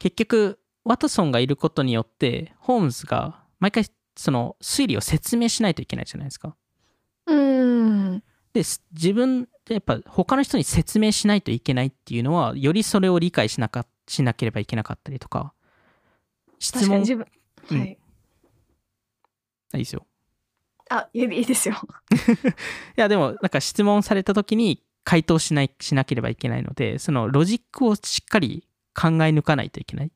[0.00, 3.84] 結局、ワトソンがいることによって、ホームズが毎回、
[4.16, 6.56] その推理を説明しないといけないじゃないですか。
[7.26, 8.22] うーん。
[8.52, 15.52] です自分でやっぱ他の人に説明しないといけないっていうのはよりそれを理解しなかしなければいけなかったりとか
[16.58, 17.26] 質問い確かに自分。
[17.70, 17.98] うんはい。
[19.74, 20.06] いですよ
[20.88, 21.74] あいいいいですよ。
[22.96, 30.10] いやでもなんか質問された時に回答しないしなければいけないのでそのロジックをしっかり考え抜かないといけない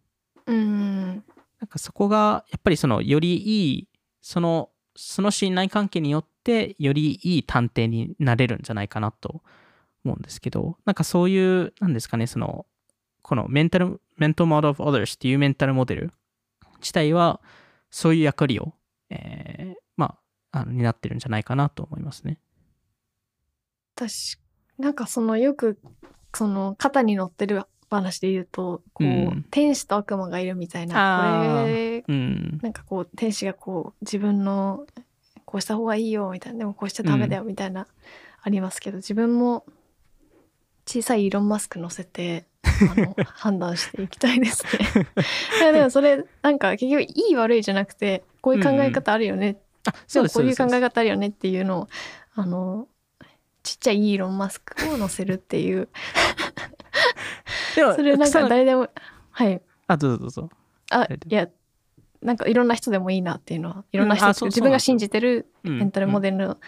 [0.46, 1.24] うーん。
[1.60, 3.88] なんかそこがやっぱりそのよりいい
[4.20, 9.42] そのその信頼関係によってよりいい探偵になれるんじゃないかなと
[10.04, 12.66] 思うんですけどなんかそういうなんですかねその
[13.22, 16.12] このメンタルメンタルモデル of others っていうメンタルモデル
[16.80, 17.40] 自体は
[17.90, 18.72] そういう役割を、
[19.10, 20.16] えーま
[20.52, 22.40] ああの担ってるんじゃないかなと思いますね。
[23.94, 24.39] 私
[24.80, 25.78] なんかそのよく
[26.34, 32.58] その肩に乗ってる話で言うとこう、うん天使と悪魔がいるみたいなこれうん。
[32.62, 34.86] なんかこう天使がこう自分の
[35.44, 37.88] こうした方がいいよみたいなでもこうしちゃダメだよみたいな、
[38.42, 39.64] ありますけど自分も
[40.86, 45.72] 小さいイーロン・マスク乗せてあの 判断していきたいですね。
[45.72, 50.38] でもそれなんか結局いい悪いじゃなくてこういう考え方あるよね、あ、でそうです。
[50.38, 51.88] もこういう考え方あるよねっていうのを
[52.34, 52.86] あの
[53.62, 55.88] ちっちゃいイーロン・マスクを乗せるっていう
[57.76, 58.88] でもそれなんか誰でも
[59.30, 60.50] はいあ、どうぞどうぞ。
[60.90, 61.48] あいや
[62.22, 66.58] なんかいろんな人でもいいなっていうのはいろんな人、うん自分が信じてるうんメンタルモうんデルの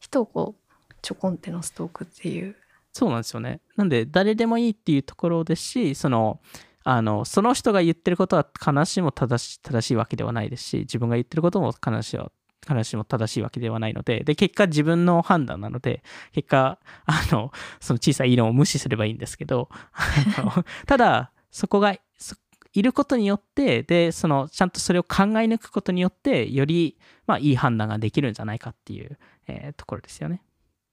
[0.00, 2.56] 人をこうちょこんってのストークっていう。
[2.92, 3.60] そうなんですよね。
[3.76, 6.40] なんで、誰でもいいっていうところですし、その、
[6.84, 12.32] あの、その人が言ってることは必ずしも正し正しいわけではないですし、自分が言ってることも必ずしも
[12.66, 16.02] 必ずしも正しいわけではないので、で、結果自分の判断なので、
[16.32, 22.36] 結果、あの、その小さいイーロンを無視すればいいんですけど、あの ただ、そこが、そ
[22.74, 30.42] いることによって、で、その、ちゃんとそれを考え抜くことによって、より、まあ、いい判断ができるんじゃないかっていう、えーところですよね。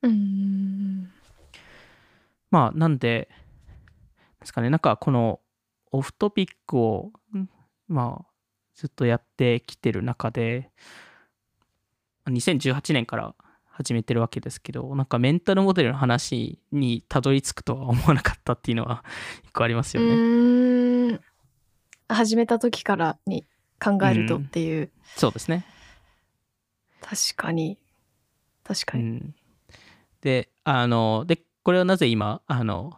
[0.01, 1.11] うん
[2.51, 3.29] まあ、なんで、
[4.39, 5.41] ですかね、なんかこの
[5.91, 7.49] オフトピックを、ん
[7.87, 8.25] まあ、
[8.75, 10.71] ずっとやってきてる中で、
[12.27, 13.35] 2018年から
[13.67, 19.03] 始めてるわけですけど、なんかメンタルモデルの話にたどり着くとは思わなかったっていうのは
[19.43, 20.09] 一個ありますよね。
[20.09, 21.19] うん
[22.07, 23.45] 始めた時からに
[23.83, 25.65] 考えるとっていう、そうですね。
[27.01, 27.77] 確かに
[28.63, 29.03] 確かに。
[29.03, 29.35] うん、
[30.21, 32.93] であのでこれをなぜ今あの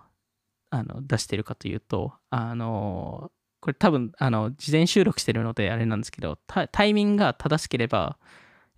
[0.69, 8.17] あの出してるかというとあのこれ多分あの事前収録してるのであれなんですけどタタイミングが正しければ、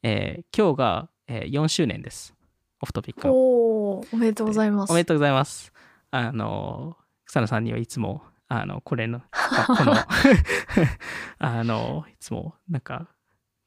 [0.04, 2.34] えー今日が、えー4周年です。
[2.82, 4.92] オフトピックのおーおめでとうございます。
[4.92, 5.74] おめでとうございます。
[6.12, 9.94] あの草野さんにはいつもあのこれのあこの
[11.40, 13.10] あのいつもなんか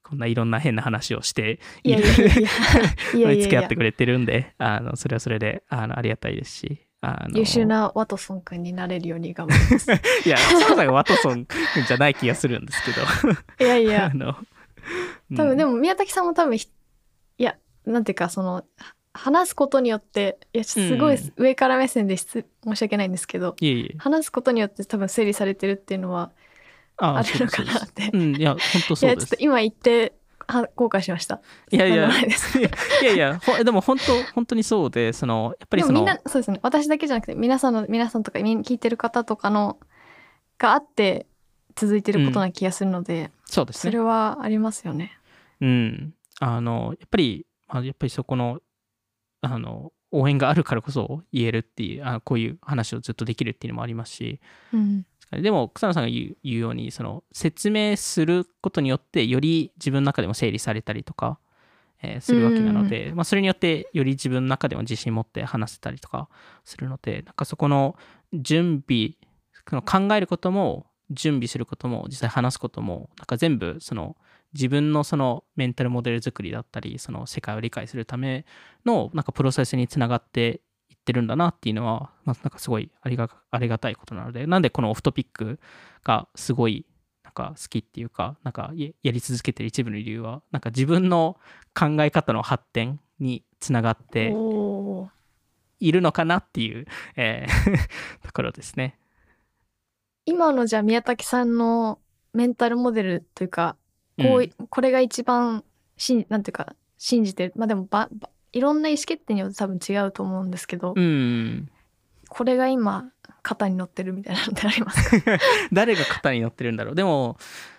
[0.02, 9.90] こんないろんな変な話をしている付き合ってくれてるんで、あの、それはそれで、あの、ありがたいですし、あの、優秀なワトソン君になれるように頑張ります。
[10.26, 11.56] いや、そこさんがワトソン君
[11.86, 14.10] じゃない気がするんですけど、いやいや。
[14.12, 14.36] あの、
[15.36, 16.68] 多分でも、も宮崎さんも多分ひ
[17.38, 17.56] いや
[17.86, 18.64] なんていうかその
[19.14, 23.56] 話すことによっていやすごいうん上から目線で失申し訳ないんですけど、
[23.98, 26.30] 話すことによって多分整理されてるっていうのは
[26.96, 28.10] ああるのかなって。
[28.12, 29.04] うん、いや、本当いそうです。
[29.06, 29.36] やちょっと。
[29.40, 30.14] 今言って
[30.46, 31.40] は後悔しました。
[31.70, 34.04] いやいや、いやいやほでも本当、
[34.34, 36.60] 本当にそうで、その、やっぱりその、みんなそうですね。
[36.62, 39.78] 私だけじゃなくて皆さんの皆さんとか聞いてる方とかの
[40.58, 41.26] があって
[41.74, 43.98] 続いてることな気がするので、そうですねそれ。
[43.98, 45.12] はありますよね。
[45.60, 46.14] うん。
[46.40, 48.60] あの、やっぱり、まあ、やっぱりそこの、
[49.42, 54.40] あの、応援があるからこそ言えるっていう、あこういう話をずっとできるっていうのもありますし、
[54.72, 55.06] うん
[55.40, 61.38] でも草野さんが言うようにその説明することによってより自分の中でも整理されたりとか、
[62.02, 66.28] えーするわけなので、まあ、それによってより自分の中でも自信持って話せたりとか
[66.64, 67.96] するのでなんかそこの
[68.34, 69.12] 準備
[69.66, 74.16] その考えることも準備することも実際話すこともなんか全部その
[74.54, 78.44] 自分のそのメンタルモデル作りだったりその世界を理解するため
[78.84, 85.58] のなんかプロセスにつながっていってるんだなっていうのは、なんかすごいありがありがたいことなのでなんでこのオフトピック
[86.04, 86.86] がすごい
[87.24, 91.38] なんか好きっていうかなんかやり続けてる一部の理由はなんか自分の
[91.74, 94.34] 考え方の発展につながって
[95.80, 96.86] いるのかなっていう、
[97.16, 98.98] えーところですね。
[100.24, 101.98] 今のじゃあ宮崎さんの
[102.32, 103.76] メンタルモデルというか
[104.18, 105.64] こうい、これが一番
[105.96, 107.52] しんなんていうか信じてる。
[107.56, 111.70] まあでもばばいろんな意思決定によって多分違うと思うんですけど、うん、うん
[112.28, 113.10] これが今
[113.42, 115.38] 肩に乗ってるみたいなのってありますか？
[115.72, 116.94] 誰が肩に乗ってるんだろう。
[116.94, 117.36] でも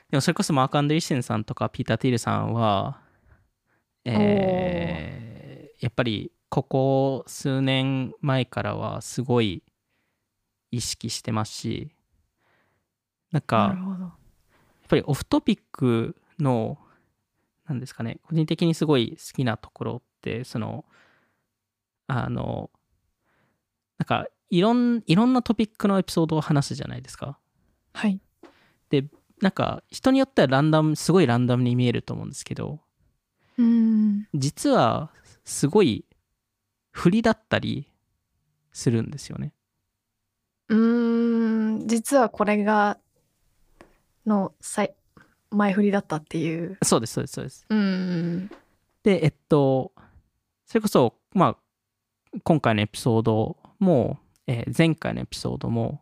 [0.10, 3.00] でもそれこそマーク・アンドリッセンさんとかピーター・ティールさんは、
[4.06, 5.84] えー。
[5.84, 9.64] やっぱりここ数年前からはすごい
[10.72, 11.94] 意識してますし
[13.34, 14.12] なんかやっ
[14.88, 16.78] ぱりオフトピックの
[17.68, 20.86] なんですかね個人的にすごい好きなところってその
[22.08, 22.70] あの
[23.98, 27.38] なんかいろんいろんなトピックのエピソードを話すじゃないですか。
[27.94, 28.20] はい
[29.42, 32.80] なんか人によってはランダムすごいランダムに見えると思うんですけど
[33.58, 35.12] うん実は
[35.44, 36.06] すごい
[36.92, 37.90] 振りだったり
[38.72, 39.52] するんですよね。
[40.70, 42.98] うーん実はこれが
[44.26, 44.96] の最
[45.52, 47.66] 前振りだったっていうそうですそうですそうです。
[47.70, 48.52] うん
[49.04, 49.92] でえっと
[50.66, 51.58] それこそまあ
[52.44, 54.18] 今回のエピソードも、
[54.48, 56.02] えー前回のエピソードも、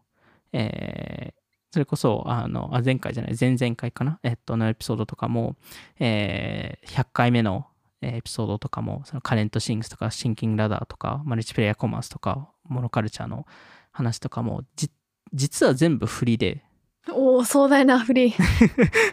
[0.53, 1.41] えー
[1.73, 5.55] それこそ、あの、あ前回じゃない、前々回かな、えっと、のエピソードとかも、
[5.99, 7.65] えー100回目の
[8.01, 13.45] えーエピソードとかも、そのカレントシングスとか、シンキングラダーとか、マルチプレイヤーコマースとか、モノカルチャーの
[13.93, 14.91] 話とかも、じ
[15.33, 16.63] 実は全部振りで、
[17.09, 18.35] おお壮大な振り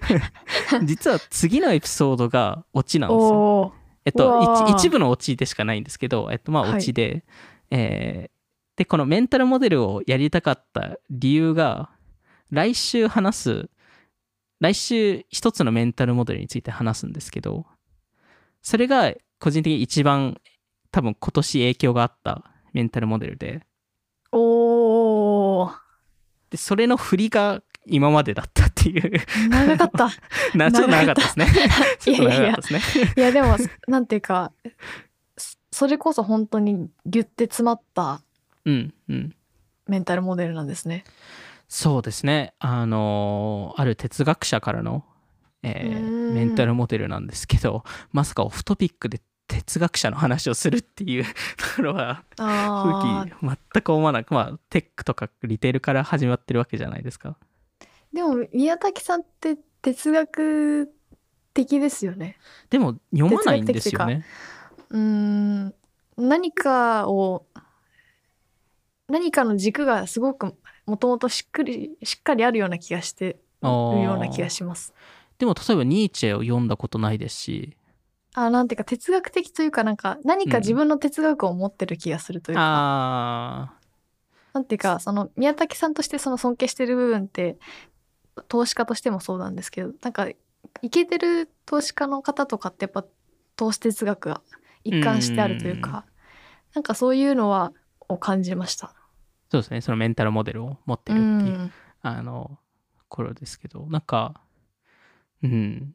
[0.84, 3.74] 実は次のエピソードがオチなんですよ。
[4.04, 6.76] えっと、一一部のオチでしかないんですけど、えっと、まあ、はい。
[6.76, 7.24] オチで、
[7.70, 8.38] えー
[8.78, 11.90] で、このメンタルモデルをやりたかった理由が、
[12.52, 13.70] 来週話す、
[14.60, 17.66] 来週一つのメンタルモデルについて話すんですけど、
[18.62, 20.40] それが個人的に一番
[20.92, 23.66] 多分今年影響があったメンタルモデルで、
[24.30, 25.72] おお
[26.50, 30.10] で、それの振りが今までだったっていう、長かった
[30.56, 31.46] なちょっと長かったですね。
[31.98, 33.12] ちょっと長かったですね。
[33.16, 34.52] いやでもなんていうか
[35.36, 38.22] そそれこそ本当にギュッて詰まった
[38.64, 39.34] うん、うん。
[39.86, 41.04] メンタルモデルなんですね。
[41.68, 42.54] そうですね。
[42.58, 45.04] あのーある哲学者からの、
[45.62, 51.30] えーメンタルモデルなんですけど、まさかオフトピックで哲学者の話をするっていうと
[51.76, 57.36] ころは、あ正直全く思わなく、まあ、テックとかリテールから始まってるわけじゃないですか。
[58.12, 60.92] でも宮崎さんって哲学
[61.54, 62.36] 的ですよね。
[62.70, 64.24] でも、読まないんですよね。
[64.90, 65.74] うーん
[66.16, 67.46] 何かを
[69.08, 70.54] 何かの軸がすごく
[70.86, 74.92] もともとしっくりしっかりあるような気がしてるような気がします。
[75.38, 77.76] でも、例えばニーチェを読んだことないですし、
[78.34, 83.72] あなんていうか哲学的というかなんか何か自分の哲学を持ってる気がするというか、あ
[84.52, 87.56] なんていうかその宮崎さんとしてその尊敬してる部分って
[88.48, 90.28] 投資家としてもそうなんですけどなんか
[90.82, 93.04] イケてる投資家の方とかってやっぱ
[93.56, 94.40] 投資哲学が
[94.84, 96.04] 一貫してあるというか
[96.74, 97.72] なんかそういうのは
[98.08, 98.94] を感じました。
[99.50, 101.72] そうですね、そのメンタルモデルを持ってうるっていう、ん、
[102.02, 102.58] あの、
[103.08, 104.42] 頃ですけど、なんか、
[105.42, 105.94] うん。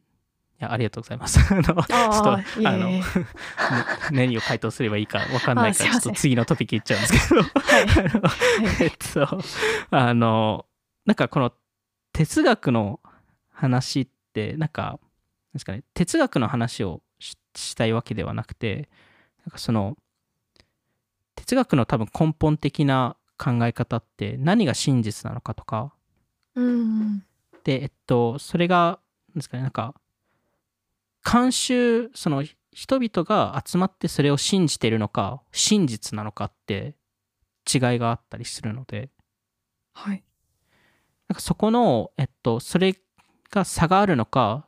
[0.60, 1.38] いや、ありがとうございます。
[1.52, 2.90] あの、ちょっと、あの、
[4.10, 7.86] 何を回答すればいいか分かんないから、ちょっと次のトピックいっちゃうんですけど、はい。
[8.82, 9.40] えっと、
[9.90, 10.66] あの、
[11.06, 11.52] なんかこの
[12.14, 13.00] 哲学の
[13.50, 15.00] 話って、なんか、
[15.52, 18.88] ですかね、哲学の話をししたいわけではなくて、
[19.44, 19.96] なんかその、
[21.34, 25.92] 哲学の多分根本的な考え方って何が真実なのかとか、
[26.54, 27.24] うん
[27.64, 29.00] で、えっと、それが、
[29.34, 29.94] ですかね、なんか、
[31.24, 36.94] 慣習、その人々が集まってそれを信じてるのか、真実なのかって
[37.72, 39.10] 違いがあったりするので、
[39.94, 40.22] はい
[41.28, 42.96] なんかそこの、えっと、それ
[43.50, 44.66] が差があるのか、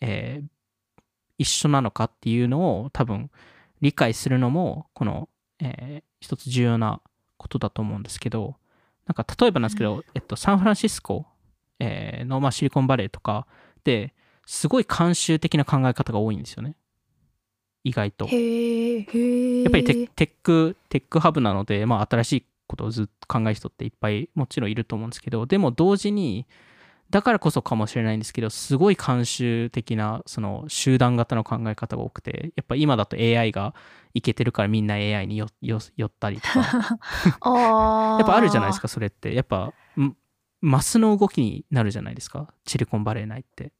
[0.00, 0.46] えー
[1.36, 3.28] 一緒なのかっていうのを多分
[3.80, 5.28] 理解するのも、この、
[5.60, 7.02] えー一つ重要な
[7.36, 8.54] ことだと思うんですけど、
[9.06, 11.26] なんか例えばなんですけど、えっと、サンフランシスコ、
[11.80, 13.46] えーの、まあ、シリコンバレーとか
[13.82, 14.14] で
[14.46, 16.76] すごい慣習的な考え方が多いんですよね。
[17.82, 18.24] 意外と。
[19.64, 26.46] やっぱりテック、テックハブなので、まあ、新しいことをずっと考える人っていっぱいもちろんいると思うんですけど、でも同時に、
[27.10, 33.74] だからこそかもしれないんですけど、すごい慣習的な、その集団型の考え方が多くて、やっぱ今だと AI が
[34.14, 36.98] いけてるからみんな AI によよ寄ったりとか、
[37.42, 39.34] あやっぱあるじゃないですかか、それって。
[39.34, 40.16] やっぱ、ん
[40.60, 43.72] マスの動きになるじゃないですか、シリコンバレー内って。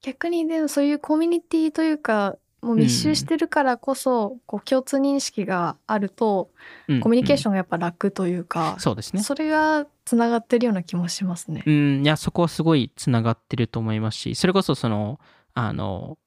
[0.00, 6.50] 逆にでもそういうコミュニティというかもう密集してるからこそ、こう共通認識があると
[6.88, 9.22] うんコミュニケーション、がやっぱ楽というか、そうですね。
[9.22, 11.62] それがつながってるような気もしますね。
[11.66, 15.20] うん、いや、そこはすごいつながってると思いますし、それこそその、
[15.54, 16.18] あの、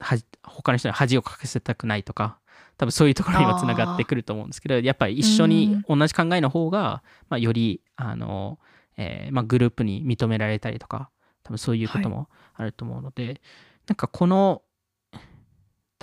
[0.00, 2.38] は他の人に恥をかけせたくないとか、
[2.76, 8.58] 多分そういうところにもつながってくると思うんですけど、やっぱり一緒に同じ考えの方が、まあ、より、あの、
[8.96, 11.10] えーまあ、グループに認められたりとか、
[11.42, 13.40] 多分そういうこともあると思うので、
[13.86, 14.62] なんかこの、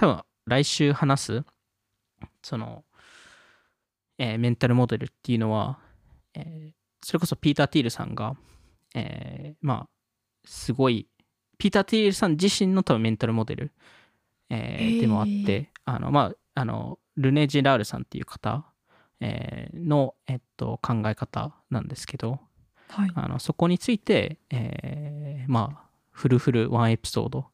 [0.02, 1.44] 多分来週話す、
[2.42, 2.84] その、
[4.18, 5.78] えーメンタルモデルっていうのは、
[6.34, 6.72] えー
[7.04, 8.36] それこそピーター・ティールさんが、
[8.94, 9.90] えーまあ、
[10.46, 11.08] すごい、
[11.58, 13.72] ピーター・ティールさん自身の多分メンタルモデル、
[14.50, 18.66] えーでもあって、あの、まあ、あの、ルネ・ジェラールさんっていう方、
[19.20, 22.40] えーの、えっと、考え方なんですけど、
[22.88, 27.48] はい、あのそこについて、えーまあ、フルフルワンエピソード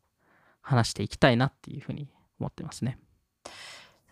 [0.62, 2.98] 話していきたいなっていうふうに思ってますね。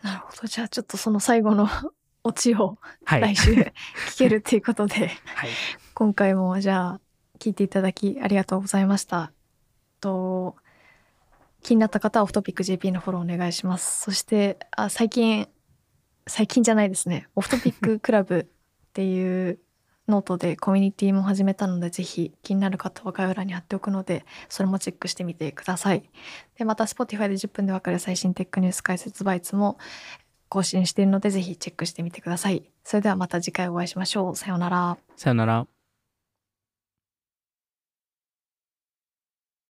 [0.01, 1.67] なるほどじゃあちょっとその最後の
[2.23, 3.21] オチをはい。
[3.21, 3.51] 来週
[4.09, 5.49] 聞けるっていうことで、はい。
[5.93, 7.01] 今回もじゃあ
[7.39, 9.31] 聞いていただきありがとうございました。
[10.01, 10.55] と
[11.61, 14.01] 気になった方はオフトピック JP のフォローお願いします。
[14.01, 15.47] そしてあ最近
[16.27, 18.45] 最近じゃないですねオフトピッククラブっ
[18.93, 19.59] ていう
[20.07, 26.09] ノートでコミュニティも始めたのでぜひ気になる方は概要欄に貼っておくのでそれもチェックしてみてください。
[26.57, 29.77] でまた Spotify で10分でわかる最新テックニュース解説バイツも
[30.49, 32.69] 更新しているのでぜひチェックしてみてください。
[32.83, 34.35] それではまた次回お会いしましょう。
[34.35, 34.97] さようなら。
[35.15, 35.74] さようなら。